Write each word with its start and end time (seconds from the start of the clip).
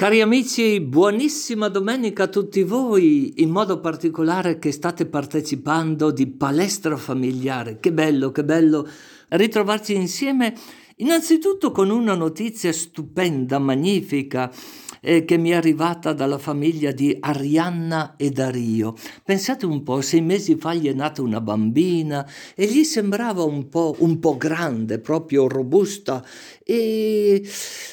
Cari 0.00 0.22
amici, 0.22 0.80
buonissima 0.80 1.68
domenica 1.68 2.22
a 2.22 2.28
tutti 2.28 2.62
voi, 2.62 3.34
in 3.42 3.50
modo 3.50 3.80
particolare 3.80 4.58
che 4.58 4.72
state 4.72 5.04
partecipando 5.04 6.10
di 6.10 6.26
palestra 6.26 6.96
familiare. 6.96 7.80
Che 7.80 7.92
bello, 7.92 8.32
che 8.32 8.42
bello 8.42 8.88
ritrovarci 9.28 9.94
insieme, 9.94 10.54
innanzitutto 11.00 11.70
con 11.70 11.90
una 11.90 12.14
notizia 12.14 12.72
stupenda, 12.72 13.58
magnifica 13.58 14.52
eh, 15.00 15.24
che 15.24 15.36
mi 15.38 15.50
è 15.50 15.54
arrivata 15.54 16.12
dalla 16.12 16.38
famiglia 16.38 16.92
di 16.92 17.16
Arianna 17.18 18.16
e 18.16 18.30
Dario. 18.30 18.94
Pensate 19.24 19.66
un 19.66 19.82
po', 19.82 20.00
sei 20.00 20.20
mesi 20.20 20.56
fa 20.56 20.74
gli 20.74 20.88
è 20.88 20.92
nata 20.92 21.22
una 21.22 21.40
bambina 21.40 22.28
e 22.54 22.66
gli 22.66 22.84
sembrava 22.84 23.42
un 23.42 23.68
po', 23.68 23.96
un 23.98 24.18
po 24.18 24.36
grande, 24.36 24.98
proprio 24.98 25.48
robusta 25.48 26.24
e 26.62 27.42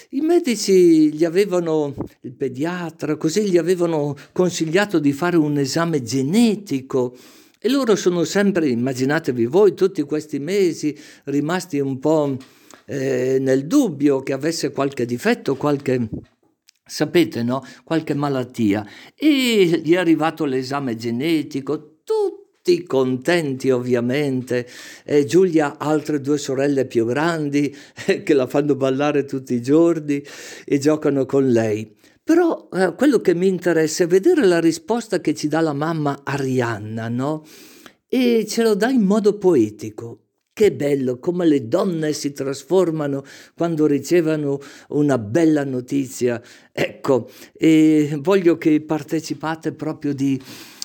i 0.10 0.22
medici 0.22 1.12
gli 1.12 1.24
avevano, 1.24 1.94
il 2.22 2.34
pediatra, 2.34 3.16
così 3.16 3.50
gli 3.50 3.58
avevano 3.58 4.16
consigliato 4.34 5.00
di 5.00 5.14
fare 5.14 5.38
un 5.38 5.58
esame 5.58 6.02
genetico. 6.02 7.16
E 7.60 7.70
loro 7.70 7.96
sono 7.96 8.24
sempre, 8.24 8.70
immaginatevi 8.70 9.46
voi, 9.48 9.74
tutti 9.74 10.04
questi 10.04 10.38
mesi 10.38 10.96
rimasti 11.24 11.80
un 11.80 11.98
po' 11.98 12.38
eh, 12.90 13.38
nel 13.40 13.68
dubbio 13.68 14.22
che 14.22 14.32
avesse 14.32 14.72
qualche 14.72 15.06
difetto, 15.06 15.56
qualche 15.58 16.10
sapete, 16.86 17.44
no? 17.44 17.64
Qualche 17.84 18.14
malattia. 18.14 18.86
E 19.14 19.82
gli 19.84 19.94
è 19.94 19.98
arrivato 19.98 20.46
l'esame 20.46 20.96
genetico, 20.96 22.00
tutti 22.04 22.84
contenti 22.84 23.70
ovviamente. 23.70 24.66
E 25.04 25.26
Giulia 25.26 25.78
ha 25.78 25.90
altre 25.90 26.22
due 26.22 26.38
sorelle 26.38 26.86
più 26.86 27.06
grandi 27.06 27.76
eh, 28.06 28.24
che 28.24 28.34
la 28.34 28.48
fanno 28.48 28.76
ballare 28.76 29.26
tutti 29.26 29.54
i 29.54 29.62
giorni 29.62 30.24
e 30.66 30.78
giocano 30.80 31.26
con 31.26 31.50
lei. 31.50 31.94
Però 32.24 32.70
eh, 32.72 32.94
quello 32.96 33.20
che 33.20 33.36
mi 33.36 33.48
interessa 33.48 34.04
è 34.04 34.08
vedere 34.08 34.46
la 34.46 34.60
risposta 34.60 35.20
che 35.20 35.34
ci 35.34 35.48
dà 35.48 35.60
la 35.60 35.74
mamma 35.74 36.22
Arianna, 36.24 37.10
no? 37.10 37.46
E 38.08 38.46
ce 38.48 38.64
lo 38.64 38.76
dà 38.76 38.90
in 38.90 39.04
modo 39.04 39.38
poetico. 39.38 40.27
Che 40.58 40.72
bello 40.72 41.20
come 41.20 41.46
le 41.46 41.68
donne 41.68 42.14
si 42.14 42.32
trasformano 42.32 43.24
quando 43.54 43.86
ricevono 43.86 44.60
una 44.88 45.20
bella 45.20 45.64
notizia. 45.64 46.42
Ecco, 46.72 47.30
voglio 48.22 48.58
che 48.58 48.82
partecipate 48.82 49.74
proprio 49.74 50.16
di, 50.16 50.42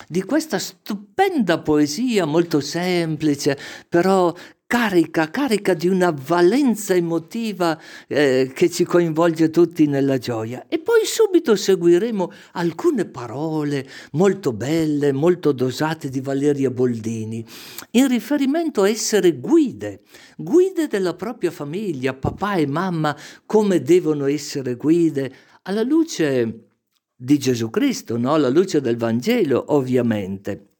di 0.08 0.22
questa 0.24 0.58
stupenda 0.58 1.60
poesia 1.60 2.26
molto 2.26 2.60
semplice, 2.60 3.56
però 3.88 4.34
carica, 4.72 5.28
carica 5.28 5.74
di 5.74 5.86
una 5.86 6.16
valenza 6.18 6.94
emotiva 6.94 7.78
eh, 8.06 8.52
che 8.54 8.70
ci 8.70 8.84
coinvolge 8.84 9.50
tutti 9.50 9.84
nella 9.84 10.16
gioia. 10.16 10.64
E 10.66 10.78
poi 10.78 11.04
subito 11.04 11.56
seguiremo 11.56 12.32
alcune 12.52 13.04
parole 13.04 13.86
molto 14.12 14.54
belle, 14.54 15.12
molto 15.12 15.52
dosate 15.52 16.08
di 16.08 16.22
Valeria 16.22 16.70
Boldini, 16.70 17.44
in 17.90 18.08
riferimento 18.08 18.84
a 18.84 18.88
essere 18.88 19.32
guide, 19.38 20.04
guide 20.38 20.86
della 20.86 21.12
propria 21.12 21.50
famiglia, 21.50 22.14
papà 22.14 22.54
e 22.54 22.66
mamma, 22.66 23.14
come 23.44 23.82
devono 23.82 24.24
essere 24.24 24.76
guide 24.76 25.34
alla 25.64 25.82
luce 25.82 26.68
di 27.14 27.38
Gesù 27.38 27.68
Cristo, 27.68 28.16
no? 28.16 28.32
alla 28.32 28.48
luce 28.48 28.80
del 28.80 28.96
Vangelo, 28.96 29.64
ovviamente. 29.74 30.71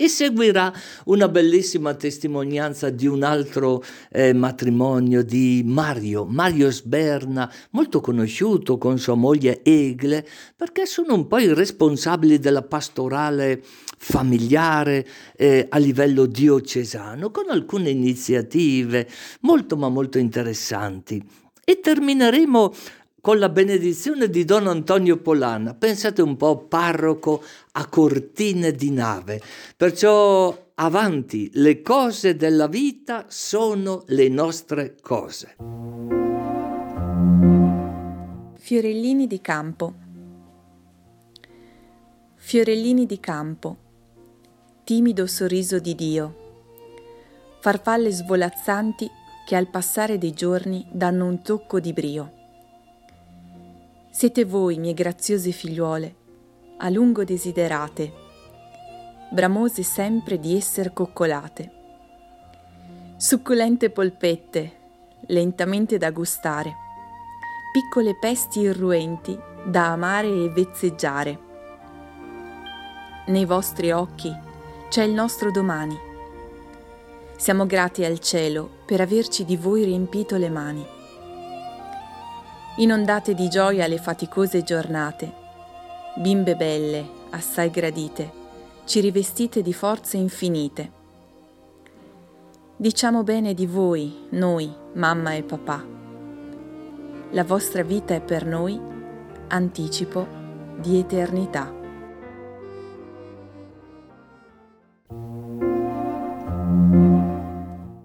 E 0.00 0.08
seguirà 0.08 0.72
una 1.04 1.28
bellissima 1.28 1.92
testimonianza 1.92 2.88
di 2.88 3.06
un 3.06 3.22
altro 3.22 3.84
eh, 4.10 4.32
matrimonio 4.32 5.22
di 5.22 5.60
Mario, 5.62 6.24
Mario 6.24 6.70
Sberna, 6.70 7.52
molto 7.72 8.00
conosciuto 8.00 8.78
con 8.78 8.98
sua 8.98 9.14
moglie 9.14 9.60
Egle, 9.62 10.26
perché 10.56 10.86
sono 10.86 11.12
un 11.12 11.26
po' 11.26 11.36
i 11.36 11.52
responsabili 11.52 12.38
della 12.38 12.62
pastorale 12.62 13.62
familiare 13.98 15.06
eh, 15.36 15.66
a 15.68 15.76
livello 15.76 16.24
diocesano, 16.24 17.30
con 17.30 17.50
alcune 17.50 17.90
iniziative 17.90 19.06
molto 19.40 19.76
ma 19.76 19.90
molto 19.90 20.16
interessanti. 20.16 21.22
E 21.62 21.78
termineremo 21.78 22.72
con 23.20 23.38
la 23.38 23.48
benedizione 23.50 24.28
di 24.28 24.44
Don 24.44 24.66
Antonio 24.66 25.18
Polana. 25.18 25.74
Pensate 25.74 26.22
un 26.22 26.36
po', 26.36 26.58
parroco 26.58 27.42
a 27.72 27.86
cortine 27.86 28.72
di 28.72 28.90
nave. 28.90 29.40
Perciò 29.76 30.70
avanti, 30.74 31.50
le 31.54 31.82
cose 31.82 32.36
della 32.36 32.66
vita 32.66 33.26
sono 33.28 34.04
le 34.06 34.28
nostre 34.28 34.96
cose. 35.00 35.56
Fiorellini 38.54 39.26
di 39.26 39.40
campo. 39.40 39.94
Fiorellini 42.36 43.04
di 43.04 43.20
campo. 43.20 43.76
Timido 44.84 45.26
sorriso 45.26 45.78
di 45.78 45.94
Dio. 45.94 46.36
Farfalle 47.60 48.10
svolazzanti 48.10 49.08
che 49.46 49.56
al 49.56 49.68
passare 49.68 50.16
dei 50.16 50.32
giorni 50.32 50.86
danno 50.90 51.26
un 51.26 51.42
tocco 51.42 51.80
di 51.80 51.92
brio 51.92 52.38
siete 54.12 54.44
voi, 54.44 54.76
mie 54.78 54.92
graziose 54.92 55.52
figliuole, 55.52 56.14
a 56.78 56.88
lungo 56.88 57.22
desiderate, 57.22 58.12
bramose 59.30 59.84
sempre 59.84 60.40
di 60.40 60.56
esser 60.56 60.92
coccolate. 60.92 61.70
Succulente 63.16 63.90
polpette, 63.90 64.72
lentamente 65.28 65.96
da 65.96 66.10
gustare, 66.10 66.74
piccole 67.72 68.16
pesti 68.18 68.60
irruenti 68.60 69.38
da 69.64 69.92
amare 69.92 70.26
e 70.26 70.48
vezzeggiare. 70.48 71.38
Nei 73.26 73.44
vostri 73.44 73.92
occhi 73.92 74.36
c'è 74.88 75.04
il 75.04 75.12
nostro 75.12 75.52
domani. 75.52 75.96
Siamo 77.36 77.64
grati 77.64 78.04
al 78.04 78.18
cielo 78.18 78.68
per 78.84 79.00
averci 79.00 79.44
di 79.44 79.56
voi 79.56 79.84
riempito 79.84 80.36
le 80.36 80.50
mani 80.50 80.98
inondate 82.80 83.34
di 83.34 83.48
gioia 83.50 83.86
le 83.86 83.98
faticose 83.98 84.62
giornate. 84.62 85.30
Bimbe 86.16 86.56
belle, 86.56 87.06
assai 87.30 87.70
gradite, 87.70 88.32
ci 88.84 89.00
rivestite 89.00 89.60
di 89.60 89.74
forze 89.74 90.16
infinite. 90.16 90.98
Diciamo 92.76 93.22
bene 93.22 93.52
di 93.52 93.66
voi, 93.66 94.28
noi, 94.30 94.72
mamma 94.94 95.34
e 95.34 95.42
papà. 95.42 95.84
La 97.32 97.44
vostra 97.44 97.82
vita 97.82 98.14
è 98.14 98.22
per 98.22 98.46
noi 98.46 98.80
anticipo 99.48 100.26
di 100.78 100.98
eternità. 100.98 101.79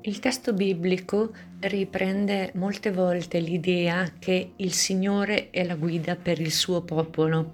Il 0.07 0.19
testo 0.19 0.53
biblico 0.53 1.31
riprende 1.61 2.51
molte 2.53 2.91
volte 2.91 3.39
l'idea 3.39 4.07
che 4.19 4.51
il 4.57 4.71
Signore 4.71 5.49
è 5.49 5.63
la 5.63 5.73
guida 5.73 6.15
per 6.15 6.39
il 6.39 6.51
suo 6.51 6.81
popolo, 6.83 7.53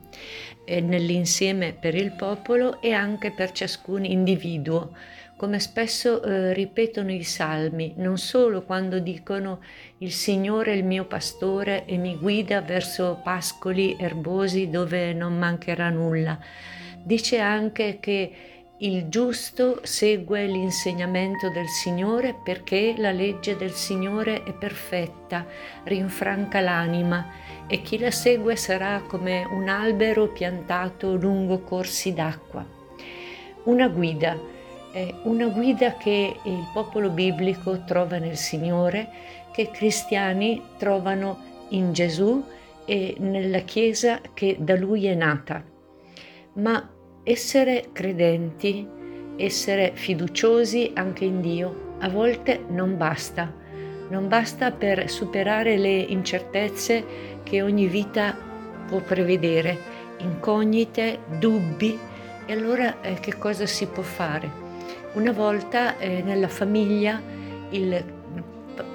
nell'insieme 0.67 1.71
per 1.71 1.95
il 1.95 2.11
popolo 2.11 2.81
e 2.81 2.91
anche 2.91 3.31
per 3.31 3.53
ciascun 3.53 4.03
individuo, 4.03 4.93
come 5.37 5.61
spesso 5.61 6.21
eh, 6.21 6.53
ripetono 6.53 7.13
i 7.13 7.23
salmi, 7.23 7.93
non 7.95 8.17
solo 8.17 8.63
quando 8.63 8.99
dicono 8.99 9.61
il 9.99 10.11
Signore 10.11 10.73
è 10.73 10.75
il 10.75 10.83
mio 10.83 11.05
pastore 11.05 11.85
e 11.85 11.95
mi 11.95 12.17
guida 12.17 12.59
verso 12.59 13.21
pascoli 13.23 13.95
erbosi 13.97 14.69
dove 14.69 15.13
non 15.13 15.37
mancherà 15.37 15.89
nulla. 15.89 16.37
Dice 17.01 17.39
anche 17.39 17.97
che 18.01 18.50
il 18.83 19.09
giusto 19.09 19.81
segue 19.83 20.47
l'insegnamento 20.47 21.49
del 21.49 21.67
Signore 21.67 22.33
perché 22.33 22.95
la 22.97 23.11
legge 23.11 23.55
del 23.55 23.73
Signore 23.73 24.43
è 24.43 24.53
perfetta, 24.53 25.45
rinfranca 25.83 26.61
l'anima 26.61 27.27
e 27.67 27.83
chi 27.83 27.99
la 27.99 28.09
segue 28.09 28.55
sarà 28.55 29.03
come 29.07 29.45
un 29.51 29.69
albero 29.69 30.29
piantato 30.29 31.13
lungo 31.15 31.59
corsi 31.59 32.11
d'acqua. 32.13 32.65
Una 33.65 33.87
guida, 33.87 34.35
una 35.23 35.47
guida 35.49 35.93
che 35.97 36.35
il 36.43 36.69
popolo 36.73 37.11
biblico 37.11 37.83
trova 37.83 38.17
nel 38.17 38.35
Signore, 38.35 39.09
che 39.51 39.61
i 39.61 39.71
cristiani 39.71 40.59
trovano 40.79 41.37
in 41.69 41.93
Gesù 41.93 42.43
e 42.85 43.15
nella 43.19 43.59
Chiesa 43.59 44.21
che 44.33 44.57
da 44.59 44.75
Lui 44.75 45.05
è 45.05 45.13
nata. 45.13 45.63
Ma 46.53 46.89
essere 47.23 47.89
credenti, 47.91 48.87
essere 49.37 49.91
fiduciosi 49.93 50.91
anche 50.95 51.25
in 51.25 51.41
Dio, 51.41 51.95
a 51.99 52.09
volte 52.09 52.63
non 52.69 52.97
basta. 52.97 53.53
Non 54.09 54.27
basta 54.27 54.71
per 54.71 55.09
superare 55.09 55.77
le 55.77 55.97
incertezze 55.97 57.03
che 57.43 57.61
ogni 57.61 57.87
vita 57.87 58.35
può 58.87 58.99
prevedere, 58.99 59.77
incognite, 60.17 61.19
dubbi. 61.39 61.97
E 62.45 62.53
allora 62.53 63.01
eh, 63.01 63.13
che 63.19 63.37
cosa 63.37 63.65
si 63.65 63.85
può 63.85 64.03
fare? 64.03 64.59
Una 65.13 65.31
volta 65.31 65.97
eh, 65.97 66.21
nella 66.21 66.49
famiglia 66.49 67.21
il 67.69 68.19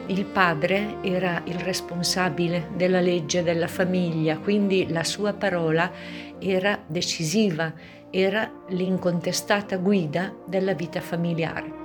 il 0.06 0.24
padre 0.24 0.96
era 1.02 1.42
il 1.44 1.58
responsabile 1.58 2.68
della 2.74 3.00
legge 3.00 3.42
della 3.42 3.66
famiglia, 3.66 4.38
quindi 4.38 4.86
la 4.88 5.04
sua 5.04 5.32
parola 5.32 5.90
era 6.38 6.78
decisiva, 6.86 7.72
era 8.10 8.50
l'incontestata 8.68 9.76
guida 9.76 10.34
della 10.44 10.74
vita 10.74 11.00
familiare. 11.00 11.84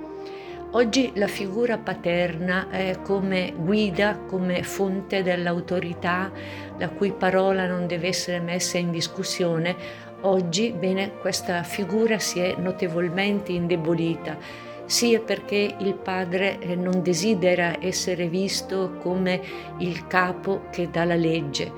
Oggi 0.74 1.12
la 1.16 1.26
figura 1.26 1.76
paterna 1.76 2.70
è 2.70 2.98
come 3.02 3.52
guida, 3.54 4.16
come 4.16 4.62
fonte 4.62 5.22
dell'autorità, 5.22 6.32
la 6.78 6.88
cui 6.88 7.12
parola 7.12 7.66
non 7.66 7.86
deve 7.86 8.08
essere 8.08 8.40
messa 8.40 8.78
in 8.78 8.90
discussione. 8.90 9.76
Oggi, 10.22 10.72
bene, 10.72 11.18
questa 11.18 11.62
figura 11.62 12.18
si 12.18 12.38
è 12.40 12.54
notevolmente 12.56 13.52
indebolita, 13.52 14.38
sia 14.86 15.20
perché 15.20 15.74
il 15.78 15.94
padre 15.94 16.58
eh, 16.58 16.74
non 16.74 17.02
desidera 17.02 17.76
essere 17.78 18.28
visto 18.28 18.96
come 18.98 19.42
il 19.78 20.06
capo 20.06 20.62
che 20.70 20.88
dà 20.90 21.04
la 21.04 21.16
legge, 21.16 21.70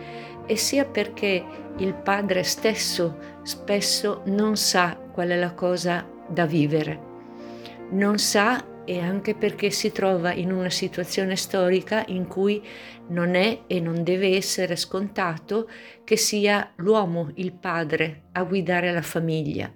e 0.46 0.56
sia 0.56 0.84
perché 0.84 1.44
il 1.78 1.94
padre 1.94 2.44
stesso 2.44 3.33
spesso 3.44 4.22
non 4.26 4.56
sa 4.56 4.96
qual 4.96 5.28
è 5.28 5.36
la 5.36 5.52
cosa 5.52 6.04
da 6.26 6.46
vivere. 6.46 7.12
Non 7.90 8.18
sa 8.18 8.82
e 8.84 9.00
anche 9.00 9.34
perché 9.34 9.70
si 9.70 9.92
trova 9.92 10.32
in 10.32 10.52
una 10.52 10.70
situazione 10.70 11.36
storica 11.36 12.04
in 12.08 12.26
cui 12.26 12.62
non 13.08 13.34
è 13.34 13.62
e 13.66 13.80
non 13.80 14.02
deve 14.02 14.36
essere 14.36 14.76
scontato 14.76 15.68
che 16.04 16.16
sia 16.16 16.72
l'uomo, 16.76 17.30
il 17.36 17.52
padre, 17.52 18.24
a 18.32 18.42
guidare 18.44 18.92
la 18.92 19.02
famiglia. 19.02 19.72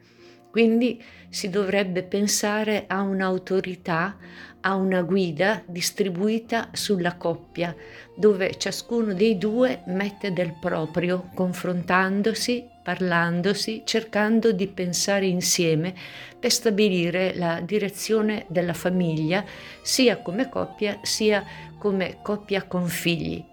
Quindi 0.51 1.03
si 1.29 1.51
dovrebbe 1.51 2.03
pensare 2.03 2.85
a 2.87 3.03
un'autorità, 3.03 4.17
a 4.61 4.75
una 4.75 5.03
guida 5.03 5.63
distribuita 5.67 6.69
sulla 6.73 7.15
coppia, 7.17 7.75
dove 8.17 8.57
ciascuno 8.59 9.15
dei 9.15 9.39
due 9.39 9.83
mette 9.87 10.33
del 10.33 10.55
proprio, 10.59 11.29
confrontandosi, 11.35 12.67
parlandosi, 12.83 13.83
cercando 13.85 14.53
di 14.53 14.67
pensare 14.67 15.27
insieme 15.27 15.95
per 16.39 16.51
stabilire 16.51 17.35
la 17.35 17.61
direzione 17.61 18.47
della 18.49 18.75
famiglia, 18.75 19.45
sia 19.83 20.19
come 20.19 20.49
coppia 20.49 20.99
sia 21.03 21.45
come 21.79 22.19
coppia 22.23 22.65
con 22.65 22.87
figli. 22.87 23.45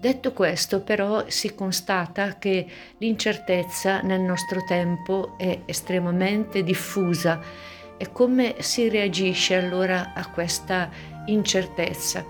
Detto 0.00 0.32
questo, 0.32 0.80
però, 0.80 1.24
si 1.28 1.54
constata 1.54 2.38
che 2.38 2.66
l'incertezza 2.96 4.00
nel 4.00 4.20
nostro 4.20 4.64
tempo 4.64 5.34
è 5.36 5.60
estremamente 5.66 6.62
diffusa 6.62 7.38
e 8.00 8.12
come 8.12 8.54
si 8.60 8.88
reagisce 8.88 9.56
allora 9.56 10.14
a 10.14 10.26
questa 10.30 10.88
incertezza? 11.26 12.24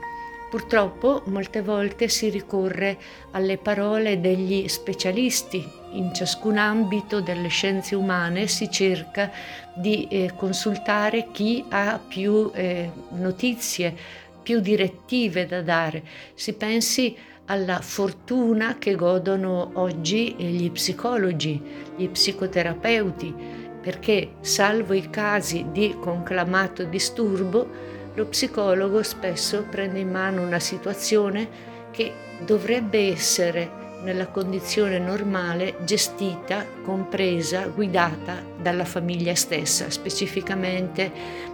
Purtroppo 0.50 1.22
molte 1.26 1.62
volte 1.62 2.08
si 2.08 2.28
ricorre 2.28 2.98
alle 3.30 3.56
parole 3.56 4.20
degli 4.20 4.66
specialisti. 4.66 5.64
In 5.92 6.12
ciascun 6.12 6.58
ambito 6.58 7.20
delle 7.20 7.46
scienze 7.46 7.94
umane 7.94 8.48
si 8.48 8.68
cerca 8.68 9.30
di 9.76 10.08
eh, 10.08 10.32
consultare 10.34 11.28
chi 11.30 11.64
ha 11.68 12.00
più 12.04 12.50
eh, 12.52 12.90
notizie, 13.10 13.96
più 14.42 14.58
direttive 14.58 15.46
da 15.46 15.62
dare. 15.62 16.02
Si 16.34 16.52
pensi 16.54 17.16
alla 17.44 17.80
fortuna 17.80 18.76
che 18.76 18.96
godono 18.96 19.70
oggi 19.74 20.34
gli 20.34 20.68
psicologi, 20.72 21.62
gli 21.94 22.08
psicoterapeuti, 22.08 23.59
perché 23.80 24.32
salvo 24.40 24.92
i 24.92 25.08
casi 25.10 25.66
di 25.72 25.96
conclamato 25.98 26.84
disturbo, 26.84 27.88
lo 28.14 28.26
psicologo 28.26 29.02
spesso 29.02 29.64
prende 29.68 30.00
in 30.00 30.10
mano 30.10 30.42
una 30.42 30.58
situazione 30.58 31.48
che 31.90 32.12
dovrebbe 32.44 33.10
essere 33.10 33.78
nella 34.02 34.28
condizione 34.28 34.98
normale 34.98 35.76
gestita, 35.84 36.64
compresa, 36.82 37.66
guidata 37.66 38.42
dalla 38.60 38.84
famiglia 38.84 39.34
stessa, 39.34 39.90
specificamente 39.90 41.12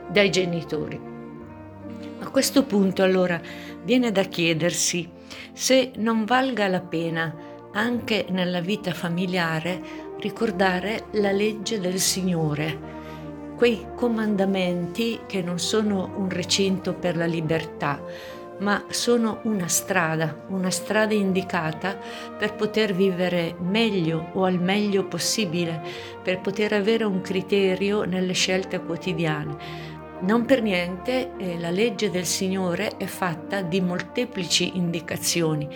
dai 0.09 0.31
genitori. 0.31 0.99
A 2.21 2.29
questo 2.29 2.65
punto 2.65 3.03
allora 3.03 3.41
viene 3.83 4.13
da 4.13 4.23
chiedersi 4.23 5.09
se 5.53 5.93
non 5.97 6.25
valga 6.25 6.69
la 6.69 6.81
pena 6.81 7.35
anche 7.73 8.27
nella 8.31 8.61
vita 8.61 8.93
familiare 8.93 10.05
ricordare 10.21 11.07
la 11.13 11.31
legge 11.31 11.81
del 11.81 11.99
Signore, 11.99 12.95
quei 13.57 13.87
comandamenti 13.95 15.21
che 15.27 15.43
non 15.43 15.59
sono 15.59 16.13
un 16.17 16.29
recinto 16.29 16.95
per 16.95 17.17
la 17.17 17.27
libertà, 17.27 18.03
ma 18.59 18.85
sono 18.89 19.41
una 19.43 19.69
strada, 19.69 20.45
una 20.49 20.71
strada 20.71 21.15
indicata 21.15 21.99
per 22.39 22.55
poter 22.55 22.95
vivere 22.95 23.55
meglio 23.59 24.31
o 24.33 24.45
al 24.45 24.61
meglio 24.61 25.07
possibile, 25.07 25.83
per 26.23 26.41
poter 26.41 26.73
avere 26.73 27.05
un 27.05 27.21
criterio 27.21 28.05
nelle 28.05 28.33
scelte 28.33 28.81
quotidiane. 28.81 29.95
Non 30.21 30.47
per 30.47 30.63
niente 30.63 31.33
eh, 31.37 31.59
la 31.59 31.71
legge 31.71 32.11
del 32.11 32.25
Signore 32.25 32.97
è 32.97 33.05
fatta 33.05 33.61
di 33.61 33.83
molteplici 33.83 34.77
indicazioni, 34.77 35.69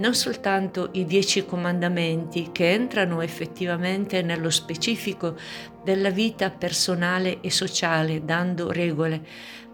non 0.00 0.14
soltanto 0.14 0.88
i 0.94 1.04
dieci 1.04 1.44
comandamenti 1.44 2.50
che 2.52 2.72
entrano 2.72 3.20
effettivamente 3.20 4.22
nello 4.22 4.48
specifico 4.48 5.36
della 5.84 6.10
vita 6.10 6.50
personale 6.50 7.40
e 7.40 7.50
sociale, 7.50 8.24
dando 8.24 8.72
regole, 8.72 9.22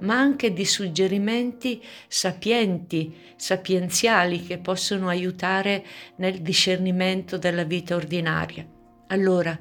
ma 0.01 0.19
anche 0.19 0.53
di 0.53 0.65
suggerimenti 0.65 1.83
sapienti, 2.09 3.15
sapienziali 3.37 4.43
che 4.45 4.59
possono 4.59 5.09
aiutare 5.09 5.85
nel 6.17 6.43
discernimento 6.43 7.39
della 7.39 7.65
vita 7.65 7.95
ordinaria. 7.95 8.67
Allora, 9.09 9.57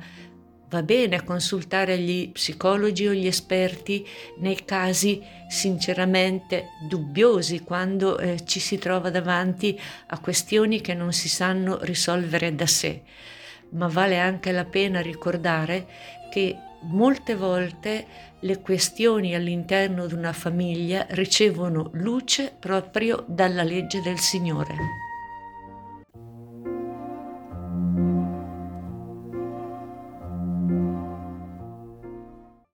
Va 0.67 0.81
bene 0.81 1.23
consultare 1.23 1.97
gli 1.99 2.31
psicologi 2.31 3.07
o 3.07 3.13
gli 3.13 3.27
esperti 3.27 4.05
nei 4.39 4.65
casi 4.65 5.21
sinceramente 5.47 6.69
dubbiosi, 6.87 7.61
quando 7.61 8.17
eh, 8.17 8.43
ci 8.45 8.59
si 8.59 8.77
trova 8.79 9.11
davanti 9.11 9.79
a 10.07 10.19
questioni 10.19 10.81
che 10.81 10.95
non 10.95 11.13
si 11.13 11.29
sanno 11.29 11.77
risolvere 11.81 12.55
da 12.55 12.65
sé, 12.65 13.03
ma 13.69 13.87
vale 13.87 14.17
anche 14.17 14.51
la 14.51 14.65
pena 14.65 15.01
ricordare 15.01 15.87
che 16.31 16.57
molte 16.81 17.35
volte 17.35 18.05
le 18.39 18.59
questioni 18.59 19.35
all'interno 19.35 20.07
di 20.07 20.13
una 20.13 20.33
famiglia 20.33 21.05
ricevono 21.09 21.89
luce 21.93 22.53
proprio 22.57 23.23
dalla 23.27 23.63
legge 23.63 24.01
del 24.01 24.19
Signore. 24.19 25.04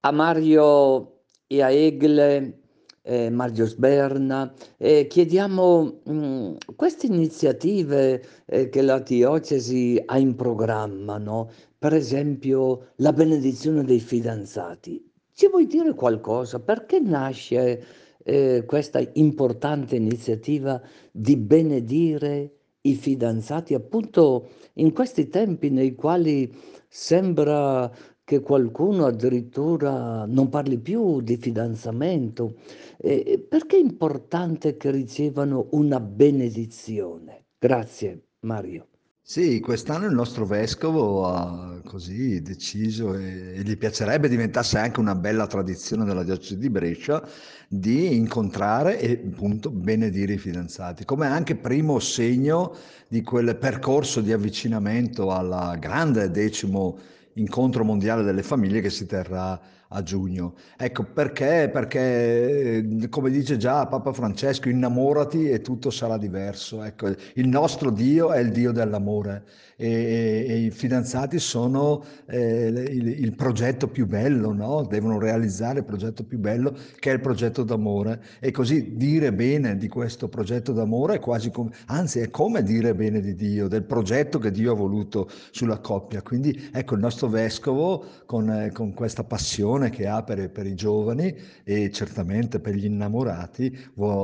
A 0.04 0.10
Mario 0.10 1.20
e 1.46 1.62
a 1.62 1.70
Egle, 1.70 2.58
eh, 3.02 3.30
Mario 3.30 3.66
Sberna, 3.66 4.52
eh, 4.76 5.06
chiediamo 5.06 6.00
mh, 6.04 6.12
mm, 6.12 6.54
queste 6.74 7.06
iniziative 7.06 8.24
eh, 8.46 8.68
che 8.68 8.82
la 8.82 8.98
diocesi 8.98 10.02
ha 10.04 10.18
in 10.18 10.34
programma, 10.34 11.18
no? 11.18 11.50
per 11.78 11.94
esempio 11.94 12.88
la 12.96 13.12
benedizione 13.12 13.84
dei 13.84 14.00
fidanzati. 14.00 15.08
Ci 15.32 15.48
vuoi 15.48 15.66
dire 15.66 15.94
qualcosa? 15.94 16.58
Perché 16.58 16.98
nasce 16.98 17.84
eh, 18.24 18.64
questa 18.66 19.00
importante 19.14 19.94
iniziativa 19.94 20.80
di 21.12 21.36
benedire 21.36 22.56
i 22.82 22.94
fidanzati 22.94 23.74
appunto 23.74 24.48
in 24.74 24.92
questi 24.92 25.28
tempi 25.28 25.70
nei 25.70 25.94
quali 25.94 26.52
sembra 26.88 27.90
che 28.24 28.40
qualcuno 28.40 29.06
addirittura 29.06 30.24
non 30.26 30.48
parli 30.48 30.78
più 30.78 31.20
di 31.20 31.36
fidanzamento. 31.36 32.54
Eh, 32.98 33.44
perché 33.48 33.76
è 33.76 33.80
importante 33.80 34.76
che 34.76 34.90
ricevano 34.90 35.68
una 35.72 36.00
benedizione? 36.00 37.46
Grazie 37.58 38.26
Mario. 38.40 38.86
Sì, 39.24 39.60
quest'anno 39.60 40.06
il 40.06 40.14
nostro 40.14 40.44
vescovo 40.44 41.26
ha 41.26 41.80
così 41.84 42.42
deciso 42.42 43.14
e, 43.14 43.54
e 43.54 43.62
gli 43.62 43.78
piacerebbe 43.78 44.28
diventasse 44.28 44.78
anche 44.78 44.98
una 44.98 45.14
bella 45.14 45.46
tradizione 45.46 46.04
della 46.04 46.24
diocesi 46.24 46.58
di 46.58 46.68
Brescia 46.68 47.26
di 47.68 48.16
incontrare 48.16 48.98
e 48.98 49.22
appunto 49.32 49.70
benedire 49.70 50.34
i 50.34 50.38
fidanzati, 50.38 51.04
come 51.04 51.26
anche 51.26 51.54
primo 51.54 52.00
segno 52.00 52.74
di 53.06 53.22
quel 53.22 53.56
percorso 53.56 54.20
di 54.20 54.32
avvicinamento 54.32 55.30
alla 55.30 55.76
grande 55.78 56.28
decimo 56.32 56.98
incontro 57.34 57.84
mondiale 57.84 58.22
delle 58.22 58.42
famiglie 58.42 58.80
che 58.80 58.90
si 58.90 59.06
terrà 59.06 59.60
a 59.92 60.02
giugno. 60.02 60.54
Ecco 60.76 61.04
perché? 61.04 61.70
Perché, 61.72 62.78
eh, 62.78 63.08
come 63.08 63.30
dice 63.30 63.56
già 63.56 63.86
Papa 63.86 64.12
Francesco, 64.12 64.68
innamorati 64.68 65.48
e 65.48 65.60
tutto 65.60 65.90
sarà 65.90 66.16
diverso. 66.18 66.82
Ecco, 66.82 67.08
il 67.34 67.48
nostro 67.48 67.90
Dio 67.90 68.32
è 68.32 68.38
il 68.38 68.50
Dio 68.50 68.72
dell'amore 68.72 69.44
e, 69.76 70.46
e 70.48 70.56
i 70.58 70.70
fidanzati 70.70 71.38
sono 71.38 72.04
eh, 72.26 72.66
il, 72.68 73.08
il, 73.08 73.34
progetto 73.34 73.88
più 73.88 74.06
bello, 74.06 74.52
no? 74.52 74.84
devono 74.84 75.18
realizzare 75.18 75.80
il 75.80 75.84
progetto 75.84 76.24
più 76.24 76.38
bello 76.38 76.76
che 77.00 77.10
è 77.10 77.14
il 77.14 77.20
progetto 77.20 77.64
d'amore. 77.64 78.22
E 78.38 78.52
così 78.52 78.96
dire 78.96 79.32
bene 79.32 79.76
di 79.76 79.88
questo 79.88 80.28
progetto 80.28 80.72
d'amore 80.72 81.16
è 81.16 81.18
quasi 81.18 81.50
come, 81.50 81.70
anzi 81.86 82.20
è 82.20 82.30
come 82.30 82.62
dire 82.62 82.94
bene 82.94 83.20
di 83.20 83.34
Dio, 83.34 83.66
del 83.66 83.82
progetto 83.82 84.38
che 84.38 84.52
Dio 84.52 84.72
ha 84.72 84.76
voluto 84.76 85.28
sulla 85.50 85.78
coppia. 85.78 86.22
Quindi 86.22 86.70
ecco 86.72 86.94
il 86.94 87.00
nostro 87.00 87.28
vescovo 87.28 88.04
con, 88.24 88.48
eh, 88.50 88.70
con 88.72 88.94
questa 88.94 89.24
passione 89.24 89.81
che 89.90 90.06
ha 90.06 90.22
per, 90.22 90.50
per, 90.50 90.66
i 90.66 90.74
giovani 90.74 91.34
e 91.64 91.90
certamente 91.90 92.60
per 92.60 92.74
gli 92.74 92.84
innamorati 92.84 93.76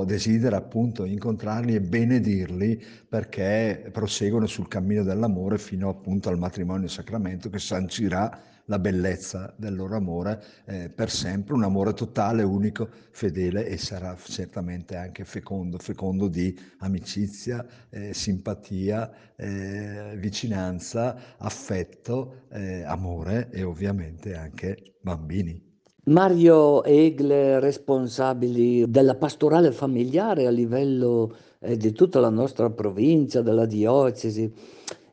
desidera 0.05 0.57
appunto 0.57 1.05
incontrarli 1.05 1.75
e 1.75 1.81
benedirli 1.81 2.83
perché 3.09 3.89
proseguono 3.93 4.47
sul 4.47 4.69
cammino 4.69 5.03
dell'amore 5.03 5.59
fino 5.59 5.89
appunto 5.89 6.29
al 6.29 6.39
matrimonio 6.39 6.89
sacramento 6.89 7.49
che 7.51 7.59
sancirà 7.59 8.57
la 8.69 8.79
bellezza 8.79 9.53
del 9.57 9.75
loro 9.75 9.97
amore 9.97 10.43
eh, 10.67 10.91
per 10.91 11.11
sempre, 11.11 11.55
un 11.55 11.65
amore 11.65 11.93
totale, 11.95 12.43
unico, 12.43 12.89
fedele 13.11 13.67
e 13.67 13.77
sarà 13.77 14.17
certamente 14.23 14.97
anche 14.97 15.25
fecondo, 15.25 15.79
fecondo 15.79 16.29
di 16.29 16.57
amicizia, 16.79 17.65
eh, 17.91 18.15
simpatia, 18.15 19.11
eh, 19.37 20.15
vicinanza, 20.17 21.37
affetto, 21.39 22.45
eh, 22.51 22.83
amore 22.83 23.49
e 23.51 23.63
ovviamente 23.63 24.35
anche 24.35 24.97
bambini. 25.01 25.67
Mario 26.05 26.85
Egle, 26.85 27.61
responsabili 27.61 28.89
della 28.89 29.17
pastorale 29.17 29.73
familiare 29.73 30.47
a 30.47 30.51
livello 30.51 31.37
eh, 31.61 31.77
di 31.77 31.93
tutta 31.93 32.19
la 32.21 32.31
nostra 32.31 32.71
provincia, 32.71 33.43
della 33.43 33.67
diocesi, 33.67 34.51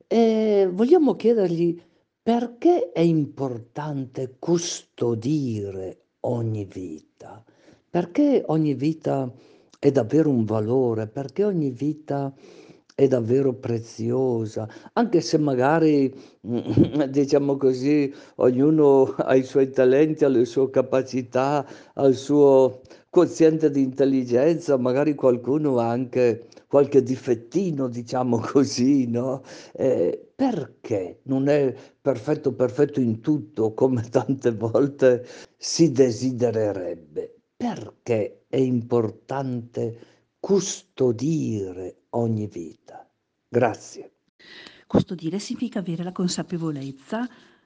e 0.08 0.70
vogliamo 0.72 1.16
chiedergli 1.16 1.82
perché 2.26 2.92
è 2.92 3.02
importante 3.02 4.38
custodire 4.40 6.06
ogni 6.22 6.66
vita? 6.66 7.44
Perché 7.88 8.42
ogni 8.48 8.74
vita 8.74 9.32
è 9.78 9.92
davvero 9.92 10.32
un 10.32 10.44
valore? 10.44 11.06
Perché 11.06 11.44
ogni 11.44 11.70
vita 11.70 12.34
è 12.96 13.08
davvero 13.08 13.54
preziosa? 13.54 14.68
Anche 14.94 15.22
se 15.22 15.38
magari, 15.38 16.12
diciamo 17.10 17.58
così, 17.58 18.12
ognuno 18.38 19.04
ha 19.18 19.36
i 19.36 19.44
suoi 19.44 19.70
talenti, 19.70 20.26
ha 20.26 20.28
le 20.28 20.46
sue 20.46 20.72
capacità, 20.72 21.64
ha 21.94 22.06
il 22.08 22.16
suo 22.16 22.82
quoziente 23.16 23.72
di 23.72 23.82
intelligenza, 23.82 24.76
magari 24.76 25.16
qualcuno 25.16 25.80
ha 25.80 25.90
anche 25.90 26.48
qualche 26.68 27.02
difettino, 27.02 27.88
diciamo 27.88 28.40
così, 28.40 29.08
no? 29.08 29.42
Eh, 29.72 30.34
perché 30.36 31.22
non 31.24 31.48
è 31.48 31.74
perfetto, 32.02 32.52
perfetto 32.52 33.00
in 33.00 33.22
tutto 33.22 33.74
come 33.74 34.02
tante 34.12 34.52
volte 34.52 35.26
si 35.56 35.94
desidererebbe? 35.94 37.38
Perché 37.56 38.44
è 38.50 38.58
importante 38.58 39.98
custodire 40.38 42.08
ogni 42.10 42.48
vita? 42.48 43.10
Grazie. 43.48 44.12
Custodire 44.88 45.40
significa 45.40 45.80
avere 45.80 46.04
la 46.04 46.12
consapevolezza 46.12 47.26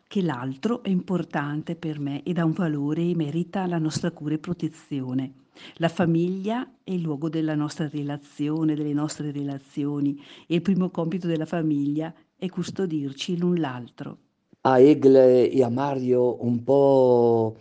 che 0.10 0.24
l'altro 0.24 0.82
è 0.82 0.90
importante 0.90 1.76
per 1.76 2.00
me 2.00 2.24
ed 2.24 2.40
ha 2.40 2.44
un 2.44 2.54
valore 2.54 3.04
e 3.04 3.16
merita 3.16 3.68
la 3.68 3.78
nostra 3.78 4.10
cura 4.10 4.34
e 4.34 4.40
protezione. 4.40 5.34
La 5.76 5.88
famiglia 5.88 6.68
è 6.84 6.90
il 6.90 7.02
luogo 7.02 7.30
della 7.30 7.54
nostra 7.54 7.88
relazione, 7.88 8.74
delle 8.74 8.94
nostre 8.94 9.32
relazioni 9.32 10.20
e 10.48 10.56
il 10.56 10.62
primo 10.64 10.90
compito 10.90 11.28
della 11.28 11.46
famiglia 11.46 12.12
è 12.36 12.50
custodirci 12.50 13.38
l'un 13.38 13.60
l'altro. 13.60 14.18
A 14.62 14.80
Egle 14.80 15.48
e 15.48 15.64
a 15.64 15.70
Mario 15.70 16.44
un 16.44 16.64
po', 16.64 17.58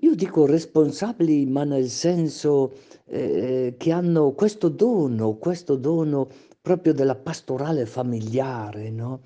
io 0.00 0.16
dico 0.16 0.46
responsabili, 0.46 1.46
ma 1.46 1.62
nel 1.62 1.86
senso 1.86 2.72
eh, 3.04 3.76
che 3.78 3.92
hanno 3.92 4.32
questo 4.32 4.68
dono, 4.68 5.34
questo 5.34 5.76
dono 5.76 6.28
proprio 6.64 6.94
della 6.94 7.14
pastorale 7.14 7.84
familiare, 7.84 8.88
no? 8.88 9.20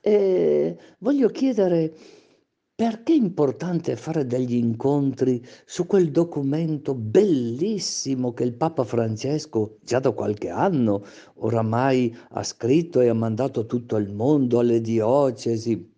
E 0.00 0.74
voglio 1.00 1.28
chiedere 1.28 1.94
perché 2.74 3.12
è 3.12 3.16
importante 3.16 3.94
fare 3.94 4.26
degli 4.26 4.54
incontri 4.54 5.46
su 5.66 5.86
quel 5.86 6.10
documento 6.10 6.94
bellissimo 6.94 8.32
che 8.32 8.44
il 8.44 8.54
Papa 8.54 8.84
Francesco 8.84 9.76
già 9.82 9.98
da 9.98 10.12
qualche 10.12 10.48
anno 10.48 11.04
oramai 11.40 12.16
ha 12.30 12.42
scritto 12.42 13.02
e 13.02 13.08
ha 13.08 13.14
mandato 13.14 13.60
a 13.60 13.64
tutto 13.64 13.96
il 13.96 14.10
mondo, 14.10 14.58
alle 14.58 14.80
diocesi, 14.80 15.92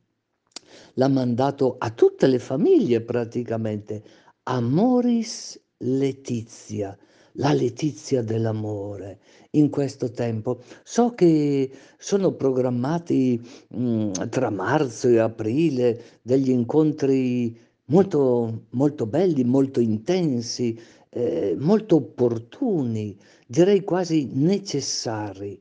l'ha 0.94 1.08
mandato 1.08 1.76
a 1.78 1.90
tutte 1.90 2.26
le 2.26 2.40
famiglie 2.40 3.00
praticamente, 3.00 4.02
Amoris 4.42 5.56
Letizia, 5.76 6.98
la 7.34 7.52
letizia 7.52 8.22
dell'amore 8.22 9.18
in 9.52 9.70
questo 9.70 10.10
tempo. 10.10 10.60
So 10.82 11.14
che 11.14 11.70
sono 11.98 12.32
programmati 12.32 13.40
mh, 13.68 14.28
tra 14.28 14.50
marzo 14.50 15.08
e 15.08 15.18
aprile 15.18 16.20
degli 16.22 16.50
incontri 16.50 17.58
molto, 17.86 18.66
molto 18.70 19.06
belli, 19.06 19.44
molto 19.44 19.80
intensi, 19.80 20.78
eh, 21.10 21.56
molto 21.58 21.96
opportuni, 21.96 23.16
direi 23.46 23.82
quasi 23.82 24.28
necessari. 24.32 25.60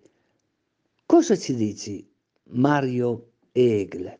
Cosa 1.06 1.36
ci 1.36 1.56
dici, 1.56 2.08
Mario 2.52 3.32
Egle? 3.52 4.20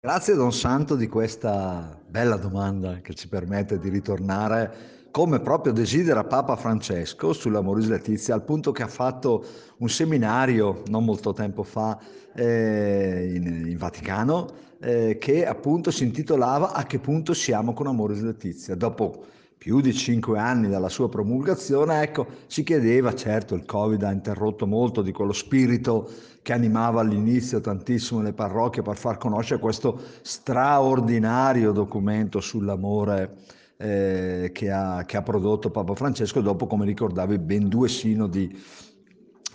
Grazie 0.00 0.34
Don 0.34 0.52
Santo 0.52 0.94
di 0.94 1.08
questa 1.08 1.98
bella 2.06 2.36
domanda 2.36 3.00
che 3.00 3.14
ci 3.14 3.28
permette 3.28 3.78
di 3.78 3.88
ritornare 3.88 4.97
come 5.18 5.40
proprio 5.40 5.72
desidera 5.72 6.22
Papa 6.22 6.54
Francesco 6.54 7.32
sulla 7.32 7.60
Moris 7.60 7.88
Letizia, 7.88 8.34
al 8.34 8.44
punto 8.44 8.70
che 8.70 8.84
ha 8.84 8.86
fatto 8.86 9.44
un 9.78 9.88
seminario 9.88 10.84
non 10.90 11.04
molto 11.04 11.32
tempo 11.32 11.64
fa 11.64 11.98
eh, 12.36 13.32
in, 13.34 13.66
in, 13.66 13.76
Vaticano 13.76 14.46
eh, 14.78 15.18
che 15.18 15.44
appunto 15.44 15.90
si 15.90 16.04
intitolava 16.04 16.72
A 16.72 16.84
che 16.84 17.00
punto 17.00 17.34
siamo 17.34 17.72
con 17.72 17.88
Amoris 17.88 18.22
Letizia. 18.22 18.76
Dopo 18.76 19.24
più 19.58 19.80
di 19.80 19.92
cinque 19.92 20.38
anni 20.38 20.68
dalla 20.68 20.88
sua 20.88 21.08
promulgazione, 21.08 22.00
ecco, 22.00 22.24
si 22.46 22.62
chiedeva, 22.62 23.12
certo 23.12 23.56
il 23.56 23.64
Covid 23.64 24.00
ha 24.04 24.12
interrotto 24.12 24.68
molto 24.68 25.02
di 25.02 25.10
quello 25.10 25.32
spirito 25.32 26.08
che 26.42 26.52
animava 26.52 27.00
all'inizio 27.00 27.60
tantissimo 27.60 28.22
le 28.22 28.34
parrocchie 28.34 28.82
per 28.82 28.96
far 28.96 29.18
conoscere 29.18 29.58
questo 29.58 30.00
straordinario 30.22 31.72
documento 31.72 32.38
sull'amore 32.38 33.56
eh, 33.78 34.50
che, 34.52 34.70
ha, 34.70 35.04
che, 35.06 35.16
ha, 35.16 35.22
prodotto 35.22 35.70
Papa 35.70 35.94
Francesco 35.94 36.40
dopo, 36.40 36.66
come 36.66 36.84
ricordavi, 36.84 37.38
ben 37.38 37.68
due 37.68 37.88
sinodi 37.88 38.60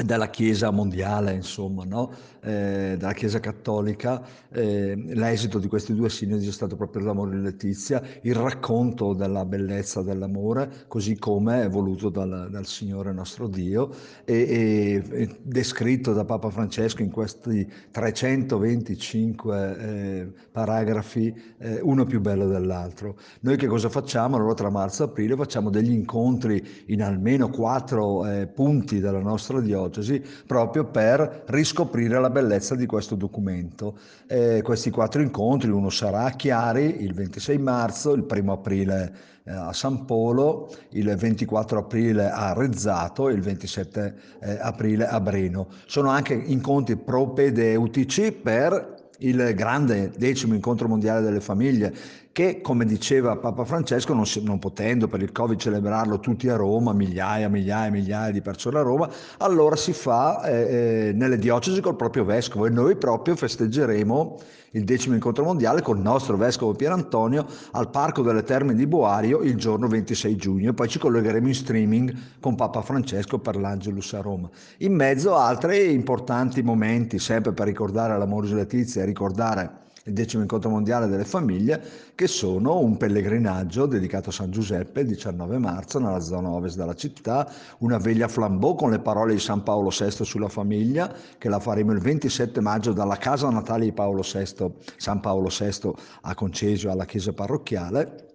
della 0.01 0.29
Chiesa 0.29 0.71
mondiale, 0.71 1.33
insomma, 1.33 1.83
no? 1.83 2.11
eh, 2.41 2.95
della 2.97 3.13
Chiesa 3.13 3.39
cattolica. 3.39 4.21
Eh, 4.49 4.95
l'esito 4.95 5.59
di 5.59 5.67
questi 5.67 5.93
due 5.93 6.09
sinodi 6.09 6.47
è 6.47 6.51
stato 6.51 6.75
proprio 6.75 7.03
l'amore 7.03 7.37
di 7.37 7.43
Letizia, 7.43 8.01
il 8.21 8.33
racconto 8.33 9.13
della 9.13 9.45
bellezza 9.45 10.01
dell'amore, 10.01 10.85
così 10.87 11.17
come 11.17 11.63
è 11.63 11.69
voluto 11.69 12.09
dal, 12.09 12.47
dal 12.49 12.65
Signore 12.65 13.13
nostro 13.13 13.47
Dio 13.47 13.91
e, 14.25 15.03
e, 15.09 15.37
descritto 15.41 16.13
da 16.13 16.25
Papa 16.25 16.49
Francesco 16.49 17.03
in 17.03 17.11
questi 17.11 17.69
325 17.91 19.77
eh, 19.77 20.31
paragrafi, 20.51 21.33
eh, 21.59 21.79
uno 21.81 22.03
più 22.05 22.19
bello 22.19 22.47
dell'altro. 22.47 23.17
Noi 23.41 23.57
che 23.57 23.67
cosa 23.67 23.89
facciamo? 23.89 24.37
Allora 24.37 24.55
tra 24.55 24.69
marzo 24.71 25.03
e 25.03 25.05
aprile 25.07 25.35
facciamo 25.35 25.69
degli 25.69 25.91
incontri 25.91 26.83
in 26.87 27.03
almeno 27.03 27.49
quattro 27.49 28.25
eh, 28.25 28.47
punti 28.47 28.99
della 28.99 29.19
nostra 29.19 29.61
diocesi 29.61 29.82
diocesi 29.87 30.23
proprio 30.45 30.85
per 30.85 31.43
riscoprire 31.47 32.19
la 32.19 32.29
bellezza 32.29 32.75
di 32.75 32.85
questo 32.85 33.15
documento. 33.15 33.97
Eh, 34.27 34.61
questi 34.63 34.89
quattro 34.89 35.21
incontri, 35.21 35.69
uno 35.69 35.89
sarà 35.89 36.25
a 36.25 36.31
Chiari 36.31 37.03
il 37.03 37.13
26 37.13 37.57
marzo, 37.57 38.13
il 38.13 38.25
1 38.27 38.51
aprile 38.51 39.15
eh, 39.45 39.51
a 39.51 39.73
San 39.73 40.05
Polo, 40.05 40.73
il 40.91 41.13
24 41.15 41.79
aprile 41.79 42.29
a 42.29 42.53
Rezzato 42.53 43.29
e 43.29 43.33
il 43.33 43.41
27 43.41 44.15
eh, 44.39 44.57
aprile 44.61 45.05
a 45.07 45.19
Breno. 45.19 45.67
Sono 45.85 46.09
anche 46.09 46.33
incontri 46.33 46.95
propedeutici 46.95 48.31
per 48.31 49.01
il 49.19 49.53
grande 49.53 50.11
decimo 50.17 50.53
incontro 50.53 50.87
mondiale 50.87 51.21
delle 51.21 51.39
famiglie 51.39 51.93
che 52.33 52.61
come 52.61 52.83
diceva 52.83 53.37
Papa 53.37 53.63
Francesco, 53.63 54.15
non, 54.15 54.25
non 54.41 54.57
potendo 54.57 55.07
per 55.07 55.21
il 55.21 55.31
Covid 55.31 55.57
celebrarlo 55.57 56.19
tutti 56.19 56.49
a 56.49 56.55
Roma, 56.55 56.91
migliaia, 56.91 57.47
migliaia, 57.47 57.91
migliaia 57.91 58.31
di 58.31 58.41
persone 58.41 58.79
a 58.79 58.81
Roma, 58.81 59.07
allora 59.37 59.75
si 59.75 59.93
fa 59.93 60.43
eh, 60.43 61.09
eh 61.09 61.13
nelle 61.13 61.37
diocesi 61.37 61.79
col 61.79 61.95
proprio 61.95 62.25
vescovo 62.25 62.65
e 62.65 62.71
noi 62.71 62.95
proprio 62.95 63.35
festeggeremo 63.35 64.39
il 64.71 64.83
decimo 64.83 65.13
incontro 65.13 65.43
mondiale 65.43 65.83
con 65.83 65.97
il 65.97 66.01
nostro 66.01 66.35
vescovo 66.35 66.73
Pier 66.73 66.91
Antonio 66.91 67.45
al 67.73 67.91
Parco 67.91 68.23
delle 68.23 68.41
Terme 68.41 68.73
di 68.73 68.87
Boario 68.87 69.41
il 69.41 69.55
giorno 69.55 69.87
26 69.87 70.35
giugno 70.35 70.71
e 70.71 70.73
poi 70.73 70.87
ci 70.87 70.97
collegheremo 70.97 71.47
in 71.47 71.53
streaming 71.53 72.15
con 72.39 72.55
Papa 72.55 72.81
Francesco 72.81 73.37
per 73.37 73.57
l'Angelus 73.57 74.11
a 74.13 74.21
Roma. 74.21 74.49
In 74.77 74.95
mezzo 74.95 75.35
altri 75.35 75.93
importanti 75.93 76.63
momenti, 76.63 77.19
sempre 77.19 77.53
per 77.53 77.67
ricordare 77.67 78.17
l'amore 78.17 78.47
di 78.47 78.55
Letizia 78.55 79.03
e 79.03 79.05
ricordare 79.05 79.81
il 80.05 80.13
decimo 80.13 80.41
incontro 80.41 80.69
mondiale 80.69 81.07
delle 81.07 81.23
famiglie, 81.23 81.81
che 82.15 82.27
sono 82.27 82.79
un 82.79 82.97
pellegrinaggio 82.97 83.85
dedicato 83.85 84.29
a 84.29 84.33
San 84.33 84.51
Giuseppe 84.51 85.01
il 85.01 85.07
19 85.07 85.57
marzo 85.57 85.99
nella 85.99 86.19
zona 86.19 86.49
ovest 86.49 86.75
della 86.75 86.95
città, 86.95 87.49
una 87.79 87.97
veglia 87.97 88.27
flambeau 88.27 88.75
con 88.75 88.89
le 88.89 88.99
parole 88.99 89.33
di 89.33 89.39
San 89.39 89.63
Paolo 89.63 89.89
VI 89.89 90.25
sulla 90.25 90.49
famiglia, 90.49 91.13
che 91.37 91.47
la 91.47 91.59
faremo 91.59 91.93
il 91.93 91.99
27 91.99 92.59
maggio 92.59 92.91
dalla 92.91 93.17
casa 93.17 93.49
natale 93.49 93.85
di 93.85 93.93
Paolo 93.93 94.21
VI, 94.21 94.73
San 94.97 95.19
Paolo 95.21 95.47
VI 95.47 95.91
a 96.21 96.35
Concesio 96.35 96.91
alla 96.91 97.05
chiesa 97.05 97.31
parrocchiale 97.31 98.31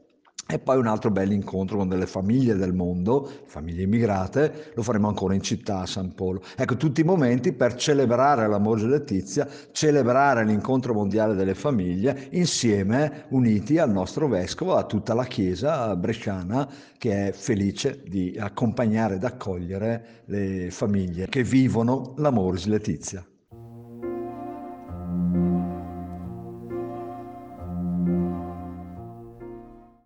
e 0.50 0.59
poi 0.59 0.78
un 0.78 0.87
altro 0.87 1.11
bel 1.11 1.31
incontro 1.31 1.76
con 1.76 1.88
delle 1.88 2.07
famiglie 2.07 2.57
del 2.57 2.73
mondo, 2.73 3.31
famiglie 3.45 3.83
immigrate, 3.83 4.73
lo 4.75 4.83
faremo 4.83 5.07
ancora 5.07 5.35
in 5.35 5.43
città 5.43 5.81
a 5.81 5.87
San 5.87 6.14
Polo. 6.14 6.40
Ecco, 6.57 6.78
tutti 6.78 7.02
i 7.02 7.05
momenti 7.05 7.52
per 7.52 7.75
celebrare 7.75 8.49
l'amore 8.49 8.81
di 8.81 8.88
Letizia, 8.88 9.47
celebrare 9.73 10.47
l'incontro 10.47 10.95
mondiale 10.95 11.35
delle 11.35 11.55
famiglie, 11.55 12.28
insieme, 12.31 13.26
uniti 13.28 13.76
al 13.76 13.90
nostro 13.90 14.26
vescovo, 14.26 14.76
a 14.76 14.85
tutta 14.85 15.12
la 15.12 15.25
Chiesa 15.25 15.95
bresciana 15.97 16.67
che 16.97 17.28
è 17.28 17.33
felice 17.33 18.02
di 18.07 18.35
accompagnare 18.38 19.17
ed 19.17 19.25
accogliere 19.25 20.23
le 20.25 20.71
famiglie 20.71 21.28
che 21.28 21.43
vivono 21.43 22.14
l'amore 22.17 22.59
di 22.59 22.71
Letizia. 22.71 23.27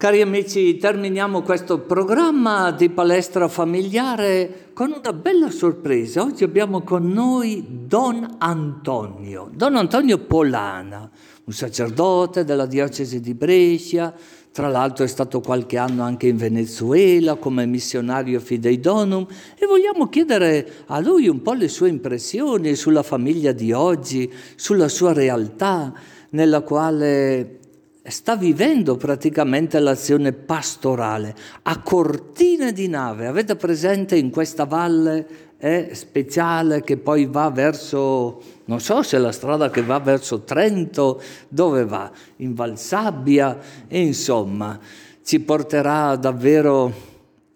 Cari 0.02 0.20
amici, 0.20 0.78
terminiamo 0.78 1.42
questo 1.42 1.78
programma 1.78 2.72
di 2.72 2.90
palestra 2.90 3.46
familiare 3.46 4.70
con 4.72 4.90
una 4.90 5.12
bella 5.12 5.48
sorpresa. 5.48 6.22
Oggi 6.22 6.42
abbiamo 6.42 6.80
con 6.80 7.08
noi 7.08 7.64
Don 7.86 8.34
Antonio, 8.38 9.48
Don 9.54 9.76
Antonio 9.76 10.18
Polana, 10.18 11.08
un 11.44 11.52
sacerdote 11.52 12.42
della 12.42 12.66
diocesi 12.66 13.20
di 13.20 13.32
Brescia, 13.34 14.12
tra 14.50 14.66
l'altro 14.66 15.04
è 15.04 15.06
stato 15.06 15.38
qualche 15.38 15.78
anno 15.78 16.02
anche 16.02 16.26
in 16.26 16.36
Venezuela 16.36 17.36
come 17.36 17.64
missionario 17.66 18.40
Fidei 18.40 18.80
Donum 18.80 19.24
e 19.56 19.66
vogliamo 19.66 20.08
chiedere 20.08 20.68
a 20.86 20.98
lui 20.98 21.28
un 21.28 21.42
po' 21.42 21.52
le 21.52 21.68
sue 21.68 21.88
impressioni 21.88 22.74
sulla 22.74 23.04
famiglia 23.04 23.52
di 23.52 23.70
oggi, 23.70 24.28
sulla 24.56 24.88
sua 24.88 25.12
realtà 25.12 25.92
nella 26.30 26.62
quale 26.62 27.60
sta 28.04 28.36
vivendo 28.36 28.96
praticamente 28.96 29.78
l'azione 29.78 30.32
pastorale 30.32 31.34
a 31.62 31.80
cortine 31.80 32.72
di 32.72 32.88
nave. 32.88 33.26
Avete 33.26 33.56
presente 33.56 34.16
in 34.16 34.30
questa 34.30 34.64
valle 34.64 35.50
è 35.62 35.90
speciale 35.92 36.82
che 36.82 36.96
poi 36.96 37.26
va 37.26 37.48
verso, 37.50 38.42
non 38.64 38.80
so 38.80 39.02
se 39.04 39.16
la 39.18 39.30
strada 39.30 39.70
che 39.70 39.82
va 39.82 40.00
verso 40.00 40.40
Trento, 40.40 41.22
dove 41.46 41.84
va? 41.84 42.10
In 42.38 42.54
Valsabbia, 42.54 43.58
e 43.86 44.00
insomma 44.00 44.76
ci 45.22 45.38
porterà 45.38 46.16
davvero 46.16 46.92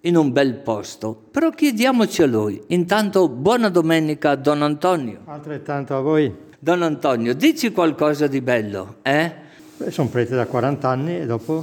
in 0.03 0.17
un 0.17 0.31
bel 0.31 0.55
posto. 0.55 1.21
Però 1.33 1.51
chiediamoci 1.51 2.23
a 2.23 2.27
lui. 2.27 2.63
Intanto 2.69 3.29
buona 3.29 3.71
domenica 3.71 4.37
Don 4.37 4.63
Antonio. 4.63 5.23
Altrettanto 5.25 5.97
a 5.97 6.01
voi. 6.01 6.33
Don 6.61 6.83
Antonio, 6.83 7.35
dici 7.35 7.73
qualcosa 7.73 8.29
di 8.29 8.41
bello, 8.41 8.99
eh? 9.03 9.46
Beh, 9.79 9.91
sono 9.91 10.09
prete 10.09 10.35
da 10.35 10.47
40 10.47 10.89
anni 10.89 11.21
e 11.21 11.27
dopo 11.27 11.63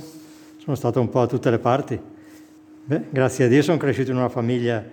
sono 0.58 0.76
stato 0.76 1.00
un 1.00 1.10
po' 1.10 1.22
a 1.22 1.26
tutte 1.26 1.50
le 1.50 1.58
parti. 1.58 2.00
Beh, 2.86 3.06
grazie 3.10 3.46
a 3.46 3.48
Dio 3.48 3.64
sono 3.64 3.78
cresciuto 3.78 4.12
in 4.12 4.18
una 4.18 4.30
famiglia 4.30 4.84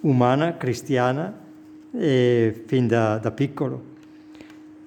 umana, 0.00 0.58
cristiana, 0.58 1.34
e 1.90 2.62
fin 2.66 2.86
da, 2.86 3.16
da 3.16 3.30
piccolo. 3.30 3.82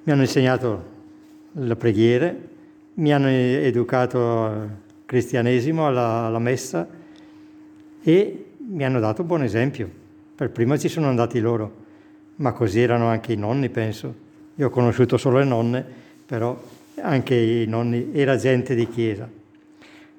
Mi 0.04 0.12
hanno 0.12 0.22
insegnato 0.22 0.84
le 1.54 1.76
preghiere, 1.76 2.50
mi 2.96 3.12
hanno 3.12 3.30
educato 3.30 4.44
al 4.44 4.70
cristianesimo, 5.06 5.88
alla, 5.88 6.26
alla 6.26 6.40
messa 6.40 6.88
e 8.04 8.46
mi 8.58 8.86
hanno 8.86 9.00
dato 9.00 9.22
un 9.22 9.28
buon 9.28 9.42
esempio. 9.42 9.90
Per 10.36 10.52
prima 10.52 10.78
ci 10.78 10.90
sono 10.90 11.08
andati 11.08 11.40
loro, 11.40 11.74
ma 12.36 12.52
così 12.52 12.82
erano 12.82 13.08
anche 13.08 13.34
i 13.34 13.38
nonni, 13.38 13.70
penso. 13.70 14.14
Io 14.58 14.68
ho 14.68 14.70
conosciuto 14.70 15.18
solo 15.18 15.40
le 15.40 15.46
nonne, 15.46 15.84
però 16.24 16.56
anche 17.02 17.36
i 17.36 17.66
nonni, 17.68 18.12
era 18.14 18.36
gente 18.36 18.76
di 18.76 18.88
chiesa. 18.88 19.30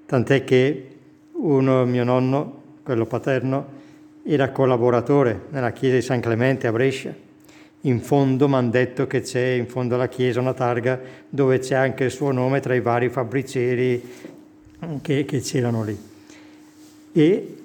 Tant'è 0.06 0.44
che 0.44 0.88
uno, 1.32 1.84
mio 1.84 2.04
nonno, 2.04 2.62
quello 2.82 3.06
paterno, 3.06 3.82
era 4.24 4.50
collaboratore 4.50 5.46
nella 5.50 5.72
chiesa 5.72 5.96
di 5.96 6.02
San 6.02 6.20
Clemente 6.20 6.66
a 6.66 6.72
Brescia. 6.72 7.14
In 7.82 8.00
fondo 8.00 8.48
mi 8.48 8.54
hanno 8.54 8.70
detto 8.70 9.06
che 9.06 9.20
c'è 9.20 9.48
in 9.48 9.66
fondo 9.66 9.96
alla 9.96 10.08
chiesa 10.08 10.40
una 10.40 10.54
targa 10.54 10.98
dove 11.28 11.58
c'è 11.58 11.74
anche 11.74 12.04
il 12.04 12.10
suo 12.10 12.32
nome 12.32 12.60
tra 12.60 12.74
i 12.74 12.80
vari 12.80 13.10
fabbricieri 13.10 14.02
che, 15.02 15.24
che 15.24 15.40
c'erano 15.40 15.84
lì. 15.84 15.98
E 17.12 17.56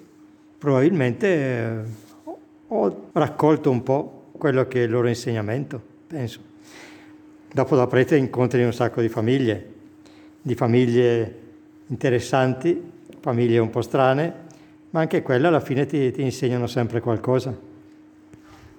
probabilmente 0.58 1.28
eh, 1.28 1.72
ho 2.68 3.10
raccolto 3.14 3.72
un 3.72 3.82
po' 3.82 4.32
quello 4.34 4.68
che 4.68 4.82
è 4.82 4.84
il 4.84 4.92
loro 4.92 5.08
insegnamento, 5.08 5.82
penso. 6.08 6.40
Dopo 7.52 7.76
da 7.76 7.88
prete 7.88 8.16
incontri 8.16 8.64
un 8.64 8.74
sacco 8.74 9.02
di 9.02 9.10
famiglie, 9.10 9.68
di 10.40 10.54
famiglie 10.54 11.36
interessanti, 11.88 12.80
famiglie 13.20 13.58
un 13.58 13.72
po' 13.72 13.82
strane, 13.82 14.34
ma 14.92 15.00
anche 15.00 15.24
quelle 15.24 15.48
alla 15.48 15.60
fine 15.60 15.88
ti, 15.88 16.12
ti 16.12 16.22
insegnano 16.22 16.68
sempre 16.68 17.00
qualcosa. 17.00 17.69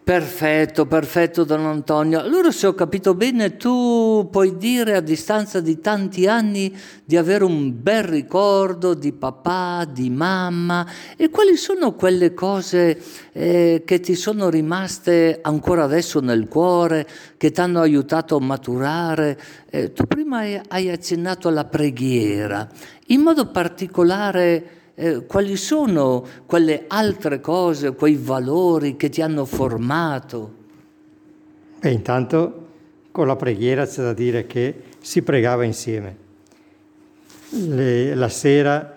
Perfetto, 0.03 0.87
perfetto 0.87 1.45
Don 1.45 1.67
Antonio. 1.67 2.19
Allora 2.19 2.51
se 2.51 2.67
ho 2.67 2.75
capito 2.75 3.15
bene, 3.15 3.57
tu 3.57 4.27
puoi 4.29 4.57
dire 4.57 4.97
a 4.97 5.01
distanza 5.01 5.61
di 5.61 5.79
tanti 5.79 6.27
anni 6.27 6.77
di 7.05 7.17
avere 7.17 7.45
un 7.45 7.81
bel 7.81 8.03
ricordo 8.03 8.95
di 8.95 9.13
papà, 9.13 9.87
di 9.89 10.11
mamma 10.11 10.85
e 11.17 11.29
quali 11.29 11.57
sono 11.57 11.95
quelle 11.95 12.35
cose 12.35 13.01
eh, 13.31 13.83
che 13.85 14.01
ti 14.01 14.17
sono 14.17 14.49
rimaste 14.49 15.39
ancora 15.43 15.85
adesso 15.85 16.19
nel 16.19 16.49
cuore, 16.49 17.07
che 17.37 17.53
ti 17.53 17.61
hanno 17.61 17.81
aiutato 17.81 18.37
a 18.37 18.41
maturare? 18.41 19.39
Eh, 19.71 19.93
tu 19.93 20.07
prima 20.07 20.39
hai, 20.67 20.91
accennato 20.91 21.47
alla 21.47 21.67
preghiera, 21.67 22.67
in 23.09 23.21
modo 23.21 23.47
particolare 23.51 24.80
eh, 25.01 25.25
quali 25.25 25.57
sono 25.57 26.23
quelle 26.45 26.85
altre 26.87 27.41
cose, 27.41 27.95
quei 27.95 28.17
valori 28.17 28.97
che 28.97 29.09
ti 29.09 29.23
hanno 29.23 29.47
formato? 29.47 30.55
Beh, 31.81 31.91
intanto 31.91 32.67
con 33.11 33.27
la 33.27 33.35
preghiera 33.35 33.87
c'è 33.87 34.03
da 34.03 34.13
dire 34.13 34.47
che 34.47 34.83
si 34.99 35.23
pregava 35.23 35.65
insieme. 35.65 36.29
Le, 37.49 38.15
la 38.15 38.29
sera 38.29 38.95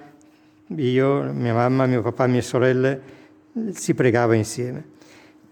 io, 0.76 1.24
mia 1.32 1.54
mamma, 1.54 1.86
mio 1.86 2.02
papà, 2.02 2.28
mie 2.28 2.42
sorelle 2.42 3.02
si 3.72 3.94
pregava 3.94 4.36
insieme. 4.36 4.92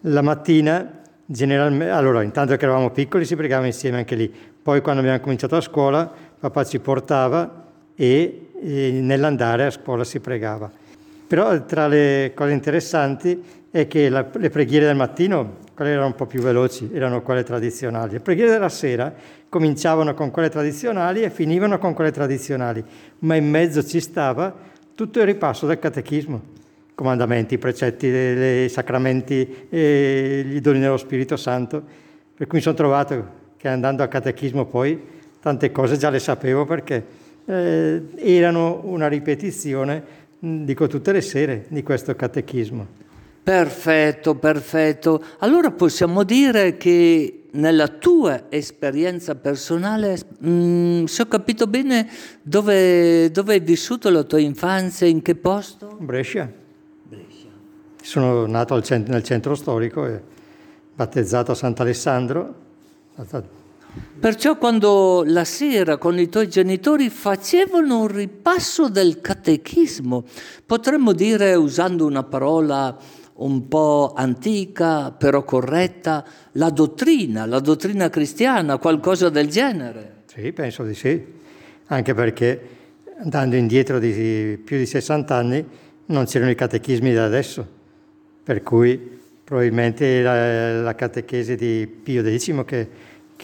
La 0.02 0.22
mattina 0.22 1.00
generalmente, 1.26 1.94
allora 1.94 2.24
intanto 2.24 2.58
che 2.58 2.66
eravamo 2.66 2.90
piccoli 2.90 3.24
si 3.24 3.38
pregava 3.38 3.66
insieme 3.66 4.00
anche 4.00 4.16
lì. 4.16 4.34
Poi 4.62 4.82
quando 4.82 5.00
abbiamo 5.00 5.22
cominciato 5.22 5.56
a 5.56 5.62
scuola 5.62 6.14
papà 6.38 6.66
ci 6.66 6.80
portava 6.80 7.68
e 7.96 8.51
e 8.51 8.51
nell'andare 8.62 9.66
a 9.66 9.72
scuola 9.72 10.04
si 10.04 10.20
pregava. 10.20 10.72
Però 11.28 11.66
tra 11.66 11.88
le 11.88 12.34
cose 12.36 12.52
interessanti 12.52 13.42
è 13.72 13.88
che 13.88 14.10
la, 14.10 14.28
le 14.34 14.50
preghiere 14.50 14.86
del 14.86 14.96
mattino, 14.96 15.60
quelle 15.74 15.92
erano 15.92 16.08
un 16.08 16.16
po' 16.16 16.26
più 16.26 16.42
veloci, 16.42 16.90
erano 16.94 17.22
quelle 17.22 17.44
tradizionali. 17.44 18.14
Le 18.14 18.20
preghiere 18.20 18.52
della 18.52 18.70
sera 18.70 19.14
cominciavano 19.48 20.14
con 20.14 20.30
quelle 20.30 20.50
tradizionali 20.50 21.22
e 21.22 21.30
finivano 21.30 21.78
con 21.78 21.94
quelle 21.94 22.12
tradizionali, 22.12 22.84
ma 23.20 23.36
in 23.36 23.50
mezzo 23.50 23.84
ci 23.84 24.02
stava 24.02 24.54
tutto 24.94 25.20
il 25.20 25.26
ripasso 25.26 25.66
del 25.66 25.80
catechismo, 25.80 26.42
comandamenti, 26.94 27.58
precetti, 27.58 28.08
i 28.08 28.70
sacramenti, 28.70 29.68
gli 29.70 30.60
doni 30.60 30.80
dello 30.80 30.98
Spirito 30.98 31.38
Santo, 31.38 31.82
per 32.36 32.48
cui 32.48 32.58
mi 32.58 32.64
sono 32.64 32.76
trovato 32.76 33.40
che 33.56 33.68
andando 33.68 34.04
al 34.04 34.10
catechismo 34.10 34.66
poi 34.66 35.00
tante 35.40 35.72
cose 35.72 35.98
già 35.98 36.10
le 36.10 36.20
sapevo 36.20 36.66
perché 36.66 37.04
eh, 37.52 38.02
erano 38.16 38.82
una 38.84 39.08
ripetizione, 39.08 40.04
dico 40.40 40.88
tutte 40.88 41.12
le 41.12 41.22
sere, 41.22 41.66
di 41.68 41.84
questo 41.84 42.16
catechismo. 42.16 43.00
Perfetto, 43.44 44.36
perfetto. 44.36 45.24
Allora 45.40 45.72
possiamo 45.72 46.24
dire 46.24 46.78
che 46.78 47.44
nella 47.52 47.88
tua 47.88 48.46
esperienza 48.50 49.36
personale, 49.36 50.18
mh, 50.40 50.50
mm, 50.50 51.04
se 51.06 51.24
ho 51.24 51.26
capito 51.26 51.68
bene, 51.68 52.08
dove, 52.42 53.30
dove, 53.32 53.54
hai 53.54 53.60
vissuto 53.60 54.10
la 54.10 54.24
tua 54.24 54.40
infanzia, 54.40 55.08
in 55.08 55.22
che 55.22 55.36
posto? 55.36 55.98
Brescia. 56.00 56.50
Brescia. 57.04 57.48
Sono 58.02 58.46
nato 58.46 58.80
centro, 58.82 59.12
nel 59.12 59.24
centro 59.24 59.56
storico 59.56 60.06
e 60.06 60.22
battezzato 60.94 61.52
a 61.52 61.56
Sant'Alessandro. 61.56 62.56
Perciò 64.20 64.58
quando 64.58 65.24
la 65.26 65.44
sera 65.44 65.98
con 65.98 66.20
i 66.20 66.30
tuoi 66.30 66.48
genitori 66.48 67.10
facevano 67.10 68.02
un 68.02 68.08
ripasso 68.08 68.88
del 68.88 69.20
catechismo, 69.20 70.24
potremmo 70.66 71.12
dire 71.12 71.56
usando 71.56 72.06
una 72.06 72.24
parola 72.24 72.96
un 73.34 73.68
po' 73.68 74.14
antica, 74.16 75.12
però 75.12 75.44
corretta, 75.44 76.24
la 76.54 76.70
dottrina, 76.70 77.46
la 77.46 77.60
dottrina 77.60 78.10
cristiana, 78.10 78.78
qualcosa 78.78 79.30
del 79.30 79.48
genere. 79.48 80.24
Sì, 80.28 80.54
penso 80.54 80.84
di 80.84 80.94
sì, 80.94 81.26
anche 81.88 82.14
perché 82.14 82.62
andando 83.18 83.56
indietro 83.56 84.00
di 84.00 84.62
più 84.64 84.78
di 84.78 84.86
60 84.86 85.36
anni 85.36 85.66
non 86.06 86.26
c'erano 86.26 86.52
i 86.52 86.56
catechismi 86.56 87.12
da 87.14 87.26
adesso, 87.26 87.68
per 88.44 88.62
cui 88.62 89.20
probabilmente 89.44 90.22
la, 90.22 90.82
la 90.82 90.96
catechesi 90.96 91.56
di 91.56 91.88
Pio 91.88 92.24
X 92.24 92.64
che, 92.66 92.90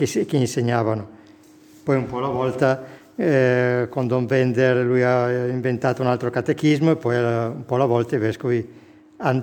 che, 0.06 0.26
che, 0.26 0.38
insegnavano. 0.38 1.08
Poi 1.84 1.96
un 1.96 2.06
po' 2.06 2.18
alla 2.20 2.28
volta 2.28 2.84
eh, 3.16 3.88
con 3.90 4.08
Don 4.08 4.28
Bender 4.28 4.86
lui 4.86 5.02
ha 5.02 5.48
inventato 5.48 6.04
un 6.04 6.08
altro 6.08 6.30
catechismo 6.30 6.92
e 6.92 6.96
poi 6.96 7.16
eh, 7.16 7.46
un 7.46 7.64
po' 7.66 7.76
alla 7.76 7.86
volta 7.86 8.16
i 8.16 8.20
vescovi 8.20 8.76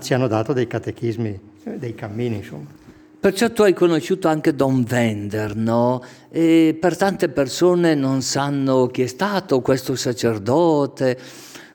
ci 0.01 0.15
hanno 0.15 0.29
dato 0.29 0.53
dei 0.53 0.69
catechismi, 0.69 1.41
dei 1.65 1.95
cammini, 1.95 2.37
insomma. 2.37 2.83
Perciò 3.19 3.51
tu 3.51 3.63
hai 3.63 3.73
conosciuto 3.73 4.29
anche 4.29 4.55
Don 4.55 4.85
Wender, 4.89 5.57
no? 5.57 6.05
E 6.31 6.77
per 6.79 6.97
tante 6.97 7.31
persone 7.31 7.95
non 7.95 8.23
sanno 8.23 8.87
chi 8.89 9.03
è 9.03 9.07
stato 9.07 9.61
questo 9.63 9.97
sacerdote, 9.97 11.19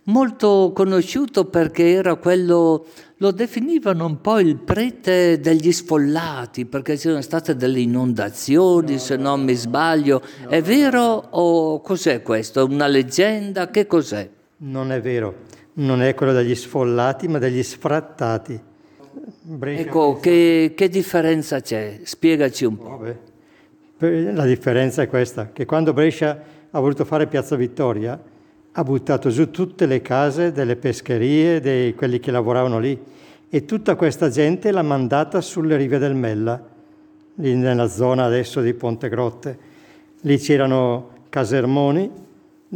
molto 0.10 0.72
conosciuto 0.74 1.45
perché 1.45 1.91
era 1.91 2.15
quello, 2.15 2.86
lo 3.17 3.32
definivano 3.32 4.06
un 4.06 4.22
po' 4.22 4.39
il 4.39 4.58
prete 4.58 5.39
degli 5.39 5.72
sfollati, 5.72 6.65
perché 6.65 6.95
c'erano 6.95 7.22
state 7.22 7.56
delle 7.56 7.80
inondazioni, 7.80 8.93
no, 8.93 9.00
se 9.00 9.15
non 9.15 9.43
mi 9.43 9.54
sbaglio. 9.54 10.22
No, 10.43 10.50
è 10.50 10.62
vero 10.62 11.28
o 11.30 11.82
cos'è 11.82 12.22
questo? 12.22 12.65
Una 12.65 12.88
leggenda? 12.88 13.69
Che 13.69 13.88
cos'è? 13.88 14.30
Non 14.58 14.91
è 14.91 15.00
vero 15.00 15.48
non 15.80 16.02
è 16.02 16.13
quello 16.13 16.34
degli 16.34 16.56
sfollati, 16.56 17.28
ma 17.28 17.38
degli 17.39 17.63
sfrattati. 17.63 18.60
Brescia 19.41 19.82
ecco, 19.82 20.19
che, 20.19 20.74
che, 20.76 20.89
differenza 20.89 21.62
c'è? 21.62 22.02
Spiegaci 22.04 22.65
un 22.65 22.78
po'. 22.78 22.98
Vabbè. 22.98 24.32
La 24.34 24.45
differenza 24.45 25.02
è 25.02 25.08
questa, 25.08 25.52
che 25.52 25.65
quando 25.65 25.91
Brescia 25.91 26.41
ha 26.72 26.80
voluto 26.80 27.04
fare 27.04 27.28
Piazza 27.28 27.56
Vittoria, 27.56 28.19
ha 28.80 28.84
buttato 28.86 29.30
giù 29.30 29.52
tutte 29.52 29.86
le 29.86 30.02
case 30.02 30.54
delle 30.54 30.78
pescherie, 30.78 31.60
di 31.60 31.94
quelli 31.98 32.18
che 32.20 32.32
lavoravano 32.32 32.80
lì, 32.80 32.98
e 33.50 33.65
tutta 33.65 33.96
questa 33.96 34.30
gente 34.30 34.72
l'ha 34.72 34.82
mandata 34.82 35.42
sulle 35.42 35.76
rive 35.76 35.98
del 35.98 36.15
Mella, 36.15 36.63
lì 37.36 37.56
nella 37.56 37.89
zona 37.89 38.24
adesso 38.24 38.62
di 38.62 38.74
Ponte 38.74 39.10
Grotte. 39.10 39.58
Lì 40.22 40.38
c'erano 40.38 41.10
casermoni, 41.28 42.10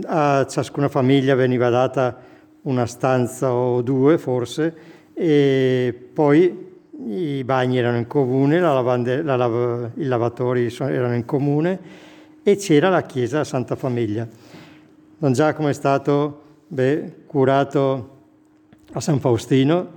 a 0.07 0.45
ciascuna 0.45 0.89
famiglia 0.89 1.35
veniva 1.35 1.69
data 1.69 2.19
una 2.63 2.85
stanza 2.85 3.53
o 3.53 3.81
due 3.81 4.17
forse, 4.17 4.75
e 5.13 5.95
poi 6.13 6.71
i 7.07 7.43
bagni 7.45 7.77
erano 7.77 7.97
in 7.97 8.07
comune, 8.07 8.59
la 8.59 8.73
lavande, 8.73 9.21
la 9.21 9.37
lav- 9.37 9.91
i 9.95 10.03
lavatori 10.03 10.69
erano 10.79 11.15
in 11.15 11.23
comune 11.23 11.79
e 12.43 12.57
c'era 12.57 12.89
la 12.89 13.03
chiesa 13.03 13.45
Santa 13.45 13.77
Famiglia. 13.77 14.27
Don 15.23 15.31
Giacomo 15.31 15.69
è 15.69 15.73
stato 15.73 16.41
beh, 16.67 17.23
curato 17.27 18.09
a 18.91 18.99
San 18.99 19.21
Faustino, 19.21 19.87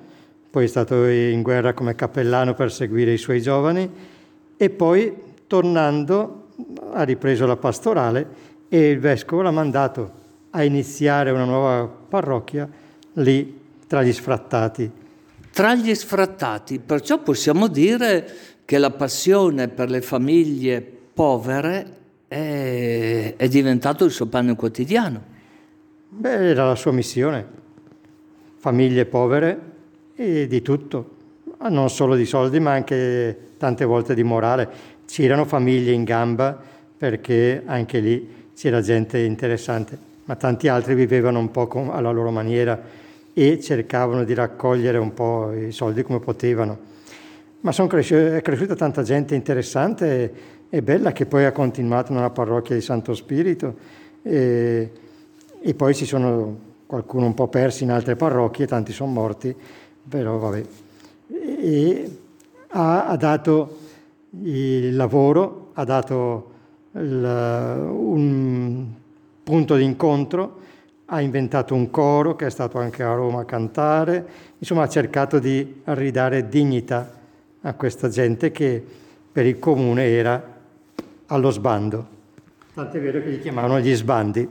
poi 0.48 0.66
è 0.66 0.68
stato 0.68 1.04
in 1.04 1.42
guerra 1.42 1.74
come 1.74 1.96
cappellano 1.96 2.54
per 2.54 2.70
seguire 2.70 3.12
i 3.12 3.18
suoi 3.18 3.42
giovani 3.42 3.90
e 4.56 4.70
poi 4.70 5.12
tornando 5.48 6.50
ha 6.92 7.02
ripreso 7.02 7.44
la 7.44 7.56
pastorale 7.56 8.28
e 8.68 8.90
il 8.90 9.00
vescovo 9.00 9.42
l'ha 9.42 9.50
mandato 9.50 10.12
a 10.50 10.62
iniziare 10.62 11.32
una 11.32 11.44
nuova 11.44 11.88
parrocchia 11.88 12.68
lì 13.14 13.62
tra 13.88 14.04
gli 14.04 14.12
sfrattati. 14.12 14.88
Tra 15.50 15.74
gli 15.74 15.92
sfrattati, 15.92 16.78
perciò 16.78 17.18
possiamo 17.18 17.66
dire 17.66 18.32
che 18.64 18.78
la 18.78 18.92
passione 18.92 19.66
per 19.66 19.90
le 19.90 20.02
famiglie 20.02 20.80
povere 21.12 21.95
è, 22.28 23.34
è 23.36 23.48
diventato 23.48 24.04
il 24.04 24.10
suo 24.10 24.26
pane 24.26 24.54
quotidiano. 24.54 25.22
Beh, 26.08 26.50
era 26.50 26.66
la 26.66 26.74
sua 26.74 26.92
missione. 26.92 27.44
Famiglie 28.56 29.04
povere 29.04 29.60
e 30.14 30.46
di 30.46 30.62
tutto, 30.62 31.10
non 31.68 31.90
solo 31.90 32.16
di 32.16 32.24
soldi, 32.24 32.58
ma 32.60 32.72
anche 32.72 33.52
tante 33.58 33.84
volte 33.84 34.14
di 34.14 34.22
morale. 34.22 34.68
C'erano 35.06 35.44
famiglie 35.44 35.92
in 35.92 36.04
gamba 36.04 36.58
perché 36.96 37.62
anche 37.64 38.00
lì 38.00 38.34
c'era 38.54 38.80
gente 38.80 39.18
interessante 39.18 40.14
ma 40.26 40.34
tanti 40.34 40.68
altri 40.68 40.94
vivevano 40.94 41.38
un 41.38 41.50
po' 41.50 41.68
alla 41.90 42.10
loro 42.10 42.30
maniera 42.30 42.80
e 43.32 43.60
cercavano 43.60 44.24
di 44.24 44.34
raccogliere 44.34 44.98
un 44.98 45.14
po' 45.14 45.52
i 45.52 45.72
soldi 45.72 46.02
come 46.02 46.18
potevano. 46.20 46.94
Ma 47.60 47.72
cresci- 47.72 48.14
è 48.14 48.42
cresciuta 48.42 48.74
tanta 48.74 49.02
gente 49.02 49.34
interessante 49.34 50.32
e, 50.68 50.82
bella 50.82 51.12
che 51.12 51.26
poi 51.26 51.44
ha 51.44 51.52
continuato 51.52 52.12
nella 52.12 52.30
parrocchia 52.30 52.74
di 52.74 52.80
Santo 52.80 53.14
Spirito 53.14 53.74
e, 54.22 54.90
e 55.60 55.74
poi 55.74 55.94
ci 55.94 56.04
sono 56.04 56.64
qualcuno 56.86 57.26
un 57.26 57.34
po' 57.34 57.48
persi 57.48 57.84
in 57.84 57.90
altre 57.90 58.16
parrocchie, 58.16 58.66
tanti 58.66 58.92
sono 58.92 59.10
morti, 59.10 59.54
però 60.08 60.38
vabbè. 60.38 60.62
E 61.28 62.18
ha, 62.68 63.06
ha 63.06 63.16
dato 63.16 63.78
il 64.42 64.94
lavoro, 64.94 65.70
ha 65.74 65.84
dato 65.84 66.50
il, 66.92 67.86
un 67.88 68.86
punto 69.42 69.76
d'incontro, 69.76 70.60
ha 71.06 71.20
inventato 71.20 71.74
un 71.74 71.90
coro 71.90 72.34
che 72.34 72.46
è 72.46 72.50
stato 72.50 72.78
anche 72.78 73.02
a 73.02 73.14
Roma 73.14 73.40
a 73.40 73.44
cantare, 73.44 74.26
insomma 74.58 74.82
ha 74.82 74.88
cercato 74.88 75.38
di 75.38 75.82
ridare 75.84 76.48
dignità 76.48 77.12
a 77.60 77.74
questa 77.74 78.08
gente 78.08 78.50
che 78.50 78.84
per 79.30 79.46
il 79.46 79.58
comune 79.58 80.04
era 80.04 80.54
allo 81.26 81.50
sbando. 81.50 82.14
Tant'è 82.74 83.00
vero 83.00 83.20
che 83.20 83.30
li 83.30 83.38
chiamavano 83.38 83.80
gli 83.80 83.94
sbandi. 83.94 84.48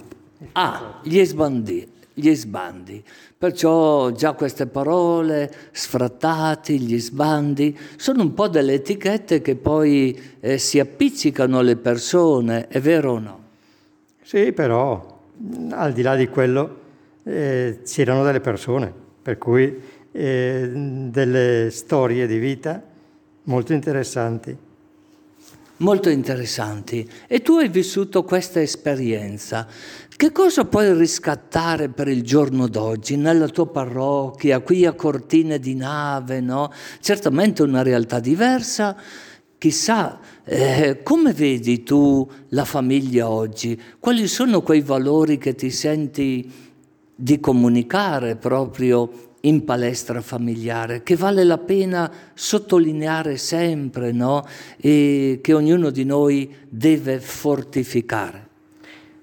Ah, 0.54 1.00
gli 1.04 1.24
sbandi, 1.24 1.88
gli 2.14 2.34
sbandi. 2.34 3.04
Perciò 3.38 4.12
già 4.12 4.34
queste 4.34 4.66
parole, 4.66 5.54
sfrattati, 5.72 6.80
gli 6.80 7.00
sbandi, 7.00 7.78
sono 7.98 8.24
un 8.24 8.34
po' 8.34 8.48
delle 8.48 8.74
etichette 8.74 9.42
che 9.42 9.56
poi 9.56 10.20
eh, 10.40 10.58
si 10.58 10.80
appiccicano 10.80 11.60
alle 11.60 11.76
persone, 11.76 12.68
è 12.68 12.80
vero 12.80 13.14
o 13.14 13.20
no? 13.20 13.44
Sì, 14.24 14.52
però 14.54 15.20
al 15.72 15.94
di 15.94 16.02
là 16.02 16.16
di 16.16 16.28
quello 16.28 16.80
eh, 17.24 17.82
c'erano 17.86 18.24
delle 18.24 18.40
persone, 18.40 18.92
per 19.22 19.38
cui 19.38 19.80
eh, 20.12 20.72
delle 20.74 21.70
storie 21.70 22.26
di 22.26 22.38
vita 22.38 22.82
molto 23.44 23.74
interessanti. 23.74 24.58
Molto 25.78 26.10
interessanti. 26.10 27.10
E 27.28 27.42
tu 27.42 27.58
hai 27.58 27.68
vissuto 27.68 28.24
questa 28.24 28.62
esperienza. 28.62 29.68
Che 30.16 30.32
cosa 30.32 30.64
puoi 30.64 30.94
riscattare 30.94 31.90
per 31.90 32.08
il 32.08 32.24
giorno 32.24 32.68
d'oggi 32.68 33.18
nella 33.18 33.50
tua 33.50 33.68
parrocchia, 33.68 34.62
qui 34.62 34.86
a 34.86 34.94
Cortine 34.94 35.60
di 35.60 35.76
Nave, 35.76 36.40
no? 36.40 36.72
Certamente 37.02 37.62
una 37.64 37.82
realtà 37.82 38.20
diversa, 38.20 38.96
Chissà, 39.58 40.20
eh, 40.44 41.02
come 41.02 41.34
vedi 41.34 41.82
tu 41.82 42.30
la 42.50 42.66
famiglia 42.66 43.30
oggi? 43.30 43.82
Quali 44.00 44.28
sono 44.28 44.62
quei 44.62 44.82
valori 44.82 45.38
che 45.38 45.56
ti 45.56 45.72
senti 45.72 46.52
di 47.16 47.40
comunicare 47.40 48.36
proprio 48.36 49.34
in 49.46 49.64
palestra 49.64 50.22
familiare, 50.22 51.04
che 51.04 51.16
vale 51.16 51.44
la 51.44 51.58
pena 51.58 52.12
sottolineare 52.34 53.38
sempre, 53.38 54.12
no? 54.12 54.46
E 54.78 55.40
che 55.42 55.54
ognuno 55.54 55.90
di 55.90 56.06
noi 56.06 56.54
deve 56.70 57.20
fortificare? 57.20 58.48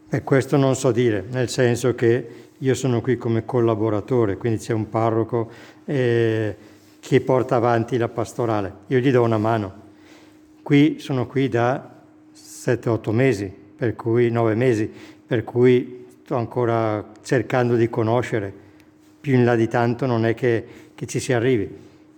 E 0.08 0.22
questo 0.22 0.56
non 0.56 0.74
so 0.74 0.90
dire, 0.90 1.24
nel 1.30 1.48
senso 1.48 1.94
che 1.94 2.26
io 2.58 2.74
sono 2.74 3.00
qui 3.00 3.16
come 3.16 3.44
collaboratore, 3.44 4.36
quindi 4.36 4.58
c'è 4.58 4.72
un 4.72 4.88
parroco 4.88 5.50
eh, 5.84 6.56
che 7.00 7.20
porta 7.20 7.56
avanti 7.56 7.96
la 7.96 8.08
pastorale, 8.08 8.74
io 8.88 8.98
gli 8.98 9.10
do 9.10 9.22
una 9.22 9.38
mano 9.38 9.82
Qui 10.62 11.00
sono 11.00 11.26
qui 11.26 11.48
da 11.48 11.90
7-8 12.32 13.10
mesi, 13.10 13.52
per 13.76 13.96
cui 13.96 14.30
9 14.30 14.54
mesi, 14.54 14.88
per 15.26 15.42
cui 15.42 16.06
sto 16.22 16.36
ancora 16.36 17.04
cercando 17.20 17.74
di 17.74 17.90
conoscere. 17.90 18.54
Più 19.22 19.34
in 19.34 19.44
là 19.44 19.54
di 19.54 19.68
tanto 19.68 20.04
non 20.04 20.26
è 20.26 20.34
che, 20.34 20.66
che 20.94 21.06
ci 21.06 21.20
si 21.20 21.32
arrivi. 21.32 21.70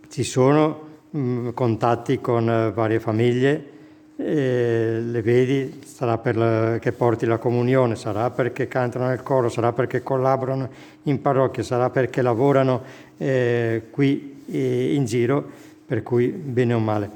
ci 0.08 0.24
sono 0.24 0.88
mh, 1.10 1.18
mm, 1.18 1.48
contatti 1.50 2.18
con 2.18 2.48
eh, 2.48 2.72
varie 2.72 2.98
famiglie, 2.98 3.72
le 4.16 5.22
vedi, 5.22 5.80
sarà 5.84 6.18
per 6.18 6.36
la, 6.36 6.78
che 6.80 6.92
porti 6.92 7.26
la 7.26 7.38
comunione, 7.38 7.94
sarà 7.94 8.30
perché 8.30 8.68
cantano 8.68 9.08
nel 9.08 9.22
coro, 9.22 9.48
sarà 9.48 9.72
perché 9.72 10.02
collaborano 10.02 10.70
in 11.02 11.20
parrocchia, 11.20 11.62
sarà 11.62 11.90
perché 11.90 12.22
lavorano 12.22 12.82
eh, 13.18 13.82
qui 13.90 14.42
eh, 14.50 14.94
in 14.94 15.04
giro, 15.04 15.44
per 15.84 16.02
cui 16.02 16.28
bene 16.28 16.72
o 16.72 16.78
male. 16.78 17.10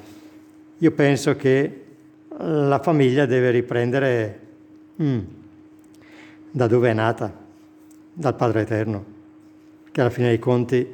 Io 0.78 0.90
penso 0.90 1.34
che 1.36 1.84
la 2.36 2.78
famiglia 2.80 3.24
deve 3.24 3.50
riprendere 3.50 4.40
mm, 5.02 5.18
da 6.50 6.66
dove 6.66 6.90
è 6.90 6.94
nata, 6.94 7.32
dal 8.12 8.34
Padre 8.34 8.60
Eterno, 8.60 9.04
che 9.98 10.04
alla 10.04 10.12
fine 10.12 10.28
dei 10.28 10.38
conti 10.38 10.86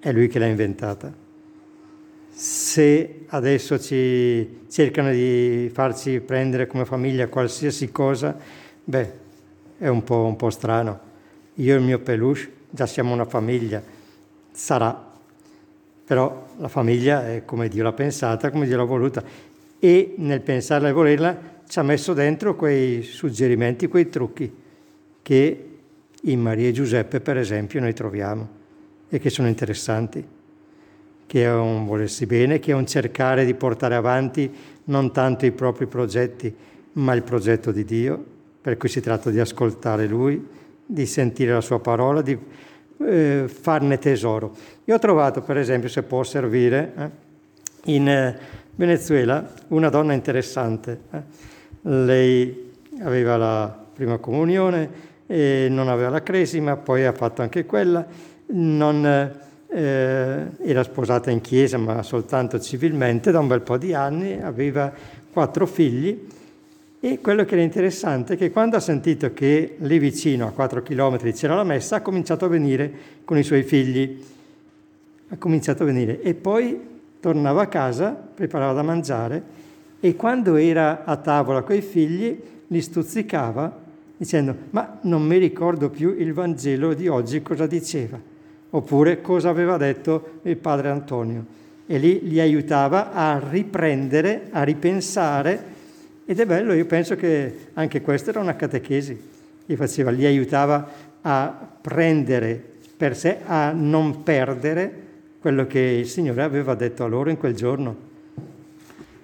è 0.00 0.10
Lui 0.10 0.26
che 0.26 0.40
l'ha 0.40 0.46
inventata. 0.46 1.12
Se 2.30 3.20
adesso 3.28 3.78
ci 3.78 4.66
cercano 4.68 5.12
di 5.12 5.70
farci 5.72 6.18
prendere 6.18 6.66
come 6.66 6.84
famiglia 6.84 7.28
qualsiasi 7.28 7.92
cosa, 7.92 8.36
beh, 8.82 9.12
è 9.78 9.86
un 9.86 10.02
po', 10.02 10.24
un 10.24 10.34
po 10.34 10.50
strano. 10.50 10.98
Io 11.54 11.74
e 11.74 11.78
il 11.78 11.84
mio 11.84 12.00
peluche 12.00 12.50
già 12.70 12.86
siamo 12.86 13.12
una 13.12 13.24
famiglia, 13.24 13.80
sarà, 14.50 15.12
però 16.04 16.48
la 16.58 16.68
famiglia 16.68 17.28
è 17.28 17.44
come 17.44 17.68
Dio 17.68 17.84
l'ha 17.84 17.92
pensata, 17.92 18.50
come 18.50 18.66
Dio 18.66 18.76
l'ha 18.76 18.82
voluta. 18.82 19.22
E 19.78 20.14
nel 20.16 20.40
pensarla 20.40 20.88
e 20.88 20.92
volerla 20.92 21.38
ci 21.68 21.78
ha 21.78 21.84
messo 21.84 22.12
dentro 22.14 22.56
quei 22.56 23.04
suggerimenti, 23.04 23.86
quei 23.86 24.08
trucchi 24.08 24.52
che 25.22 25.68
in 26.24 26.40
Maria 26.40 26.68
e 26.68 26.72
Giuseppe, 26.72 27.20
per 27.20 27.36
esempio, 27.36 27.80
noi 27.80 27.92
troviamo 27.92 28.62
e 29.08 29.18
che 29.18 29.30
sono 29.30 29.48
interessanti 29.48 30.26
che 31.26 31.44
è 31.44 31.52
un 31.52 31.86
volersi 31.86 32.26
bene, 32.26 32.58
che 32.58 32.72
è 32.72 32.74
un 32.74 32.86
cercare 32.86 33.44
di 33.44 33.54
portare 33.54 33.94
avanti 33.94 34.52
non 34.84 35.12
tanto 35.12 35.46
i 35.46 35.52
propri 35.52 35.86
progetti, 35.86 36.54
ma 36.92 37.14
il 37.14 37.22
progetto 37.22 37.72
di 37.72 37.84
Dio, 37.84 38.22
per 38.60 38.76
cui 38.76 38.88
si 38.88 39.00
tratta 39.00 39.30
di 39.30 39.40
ascoltare 39.40 40.06
Lui, 40.06 40.46
di 40.86 41.06
sentire 41.06 41.52
la 41.52 41.60
Sua 41.60 41.80
parola, 41.80 42.22
di 42.22 42.38
eh, 42.98 43.44
farne 43.48 43.98
tesoro. 43.98 44.54
Io 44.84 44.94
ho 44.94 44.98
trovato, 44.98 45.42
per 45.42 45.56
esempio, 45.56 45.88
se 45.88 46.02
può 46.02 46.22
servire, 46.22 46.92
eh, 46.96 47.10
in 47.92 48.08
eh, 48.08 48.38
Venezuela 48.74 49.52
una 49.68 49.88
donna 49.88 50.12
interessante. 50.12 51.00
Eh. 51.10 51.22
Lei 51.82 52.72
aveva 53.02 53.36
la 53.36 53.84
prima 53.94 54.18
comunione, 54.18 55.12
e 55.26 55.68
non 55.70 55.88
aveva 55.88 56.10
la 56.10 56.22
cresima, 56.22 56.76
poi 56.76 57.04
ha 57.04 57.12
fatto 57.12 57.42
anche 57.42 57.64
quella, 57.64 58.06
non 58.46 59.04
eh, 59.68 60.46
era 60.62 60.82
sposata 60.82 61.30
in 61.30 61.40
chiesa 61.40 61.78
ma 61.78 62.02
soltanto 62.02 62.60
civilmente. 62.60 63.30
Da 63.30 63.40
un 63.40 63.48
bel 63.48 63.62
po' 63.62 63.76
di 63.76 63.94
anni, 63.94 64.40
aveva 64.40 64.92
quattro 65.32 65.66
figli. 65.66 66.28
E 67.00 67.20
quello 67.20 67.44
che 67.44 67.52
era 67.52 67.62
interessante 67.62 68.34
è 68.34 68.36
che 68.38 68.50
quando 68.50 68.76
ha 68.76 68.80
sentito 68.80 69.34
che 69.34 69.76
lì 69.80 69.98
vicino 69.98 70.46
a 70.46 70.52
quattro 70.52 70.82
chilometri 70.82 71.34
c'era 71.34 71.54
la 71.54 71.64
messa 71.64 71.96
ha 71.96 72.00
cominciato 72.00 72.46
a 72.46 72.48
venire 72.48 72.90
con 73.26 73.36
i 73.36 73.42
suoi 73.42 73.62
figli, 73.62 74.24
ha 75.28 75.36
cominciato 75.36 75.82
a 75.82 75.86
venire. 75.86 76.22
E 76.22 76.32
poi 76.32 76.80
tornava 77.20 77.62
a 77.62 77.66
casa, 77.66 78.10
preparava 78.12 78.72
da 78.72 78.82
mangiare 78.82 79.42
e 80.00 80.16
quando 80.16 80.56
era 80.56 81.04
a 81.04 81.16
tavola 81.16 81.62
con 81.62 81.76
i 81.76 81.82
figli 81.82 82.40
li 82.66 82.80
stuzzicava 82.80 83.83
dicendo 84.16 84.54
ma 84.70 84.98
non 85.02 85.22
mi 85.22 85.38
ricordo 85.38 85.90
più 85.90 86.14
il 86.16 86.32
Vangelo 86.32 86.94
di 86.94 87.08
oggi 87.08 87.42
cosa 87.42 87.66
diceva 87.66 88.32
oppure 88.70 89.20
cosa 89.20 89.50
aveva 89.50 89.76
detto 89.76 90.40
il 90.42 90.56
padre 90.56 90.88
Antonio. 90.88 91.44
E 91.86 91.98
lì 91.98 92.28
li 92.28 92.40
aiutava 92.40 93.12
a 93.12 93.40
riprendere, 93.50 94.48
a 94.50 94.62
ripensare 94.62 95.72
ed 96.24 96.40
è 96.40 96.46
bello, 96.46 96.72
io 96.72 96.86
penso 96.86 97.16
che 97.16 97.68
anche 97.74 98.00
questa 98.00 98.30
era 98.30 98.40
una 98.40 98.56
catechesi, 98.56 99.20
li, 99.66 99.76
faceva, 99.76 100.10
li 100.10 100.24
aiutava 100.24 100.90
a 101.20 101.68
prendere 101.80 102.72
per 102.96 103.16
sé, 103.16 103.38
a 103.44 103.72
non 103.72 104.22
perdere 104.22 105.02
quello 105.38 105.66
che 105.66 105.80
il 105.80 106.06
Signore 106.06 106.42
aveva 106.42 106.74
detto 106.74 107.04
a 107.04 107.06
loro 107.06 107.28
in 107.28 107.36
quel 107.36 107.54
giorno. 107.54 108.12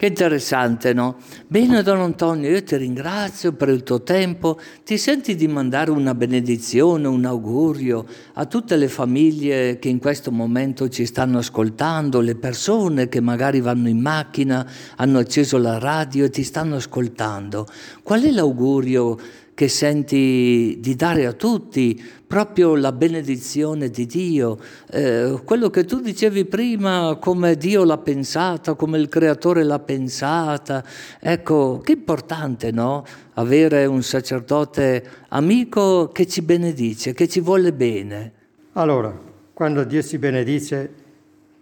Che 0.00 0.06
interessante, 0.06 0.94
no? 0.94 1.18
Bene, 1.46 1.82
Don 1.82 2.00
Antonio, 2.00 2.48
io 2.48 2.62
ti 2.62 2.74
ringrazio 2.74 3.52
per 3.52 3.68
il 3.68 3.82
tuo 3.82 4.02
tempo. 4.02 4.58
Ti 4.82 4.96
senti 4.96 5.34
di 5.34 5.46
mandare 5.46 5.90
una 5.90 6.14
benedizione, 6.14 7.06
un 7.06 7.26
augurio 7.26 8.06
a 8.32 8.46
tutte 8.46 8.76
le 8.76 8.88
famiglie 8.88 9.78
che 9.78 9.90
in 9.90 9.98
questo 9.98 10.32
momento 10.32 10.88
ci 10.88 11.04
stanno 11.04 11.36
ascoltando, 11.36 12.22
le 12.22 12.34
persone 12.34 13.10
che 13.10 13.20
magari 13.20 13.60
vanno 13.60 13.90
in 13.90 14.00
macchina, 14.00 14.66
hanno 14.96 15.18
acceso 15.18 15.58
la 15.58 15.76
radio 15.76 16.24
e 16.24 16.30
ti 16.30 16.44
stanno 16.44 16.76
ascoltando. 16.76 17.66
Qual 18.02 18.22
è 18.22 18.30
l'augurio 18.30 19.18
che 19.60 19.68
senti 19.68 20.78
di 20.80 20.96
dare 20.96 21.26
a 21.26 21.34
tutti, 21.34 22.02
proprio 22.26 22.74
la 22.76 22.92
benedizione 22.92 23.90
di 23.90 24.06
Dio, 24.06 24.56
eh, 24.90 25.38
quello 25.44 25.68
che 25.68 25.84
tu 25.84 26.00
dicevi 26.00 26.46
prima, 26.46 27.18
come 27.20 27.56
Dio 27.56 27.84
l'ha 27.84 27.98
pensata, 27.98 28.72
come 28.72 28.96
il 28.96 29.10
Creatore 29.10 29.62
l'ha 29.62 29.78
pensata. 29.78 30.82
Ecco, 31.20 31.82
che 31.84 31.92
importante, 31.92 32.70
no? 32.70 33.04
Avere 33.34 33.84
un 33.84 34.02
sacerdote 34.02 35.04
amico 35.28 36.08
che 36.08 36.26
ci 36.26 36.40
benedice, 36.40 37.12
che 37.12 37.28
ci 37.28 37.40
vuole 37.40 37.74
bene. 37.74 38.32
Allora, 38.72 39.14
quando 39.52 39.84
Dio 39.84 40.02
ci 40.02 40.16
benedice, 40.16 40.90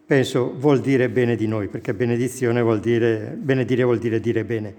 penso 0.07 0.55
vuol 0.57 0.79
dire 0.79 1.09
bene 1.09 1.35
di 1.35 1.49
noi, 1.49 1.67
perché 1.67 1.95
benedizione 1.95 2.63
vuol 2.63 2.79
dire, 2.79 3.37
benedire 3.37 3.83
vuol 3.83 3.99
dire 3.99 4.21
dire 4.21 4.45
bene. 4.45 4.75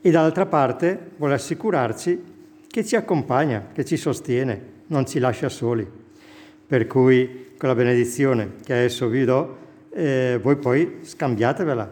E 0.00 0.10
dall'altra 0.10 0.46
parte 0.46 1.10
vuole 1.18 1.34
assicurarci 1.34 2.34
che 2.76 2.84
ci 2.84 2.94
accompagna, 2.94 3.68
che 3.72 3.86
ci 3.86 3.96
sostiene, 3.96 4.60
non 4.88 5.06
ci 5.06 5.18
lascia 5.18 5.48
soli. 5.48 5.88
Per 6.66 6.86
cui 6.86 7.52
con 7.56 7.70
la 7.70 7.74
benedizione 7.74 8.56
che 8.62 8.74
adesso 8.74 9.08
vi 9.08 9.24
do, 9.24 9.56
eh, 9.88 10.38
voi 10.42 10.56
poi 10.56 10.98
scambiatevela. 11.00 11.90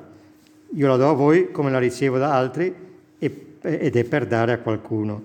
Io 0.74 0.86
la 0.86 0.96
do 0.96 1.08
a 1.08 1.14
voi 1.14 1.50
come 1.52 1.70
la 1.70 1.78
ricevo 1.78 2.18
da 2.18 2.34
altri 2.34 2.74
e, 3.18 3.46
ed 3.62 3.96
è 3.96 4.04
per 4.04 4.26
dare 4.26 4.52
a 4.52 4.58
qualcuno. 4.58 5.22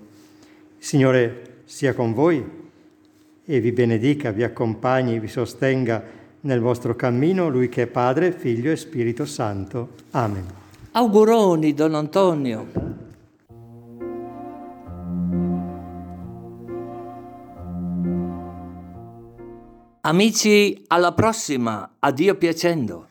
Il 0.78 0.84
Signore 0.86 1.42
sia 1.66 1.92
con 1.92 2.14
voi 2.14 2.42
e 3.44 3.60
vi 3.60 3.72
benedica, 3.72 4.30
vi 4.30 4.44
accompagni, 4.44 5.20
vi 5.20 5.28
sostenga 5.28 6.02
nel 6.40 6.60
vostro 6.60 6.96
cammino, 6.96 7.50
Lui 7.50 7.68
che 7.68 7.82
è 7.82 7.86
Padre, 7.86 8.32
Figlio 8.32 8.70
e 8.70 8.76
Spirito 8.76 9.26
Santo. 9.26 9.90
Amen. 10.12 10.46
Auguroni, 10.92 11.74
Don 11.74 11.94
Antonio. 11.96 13.08
Amici, 20.02 20.82
alla 20.86 21.12
prossima, 21.12 21.96
addio 21.98 22.34
piacendo. 22.36 23.08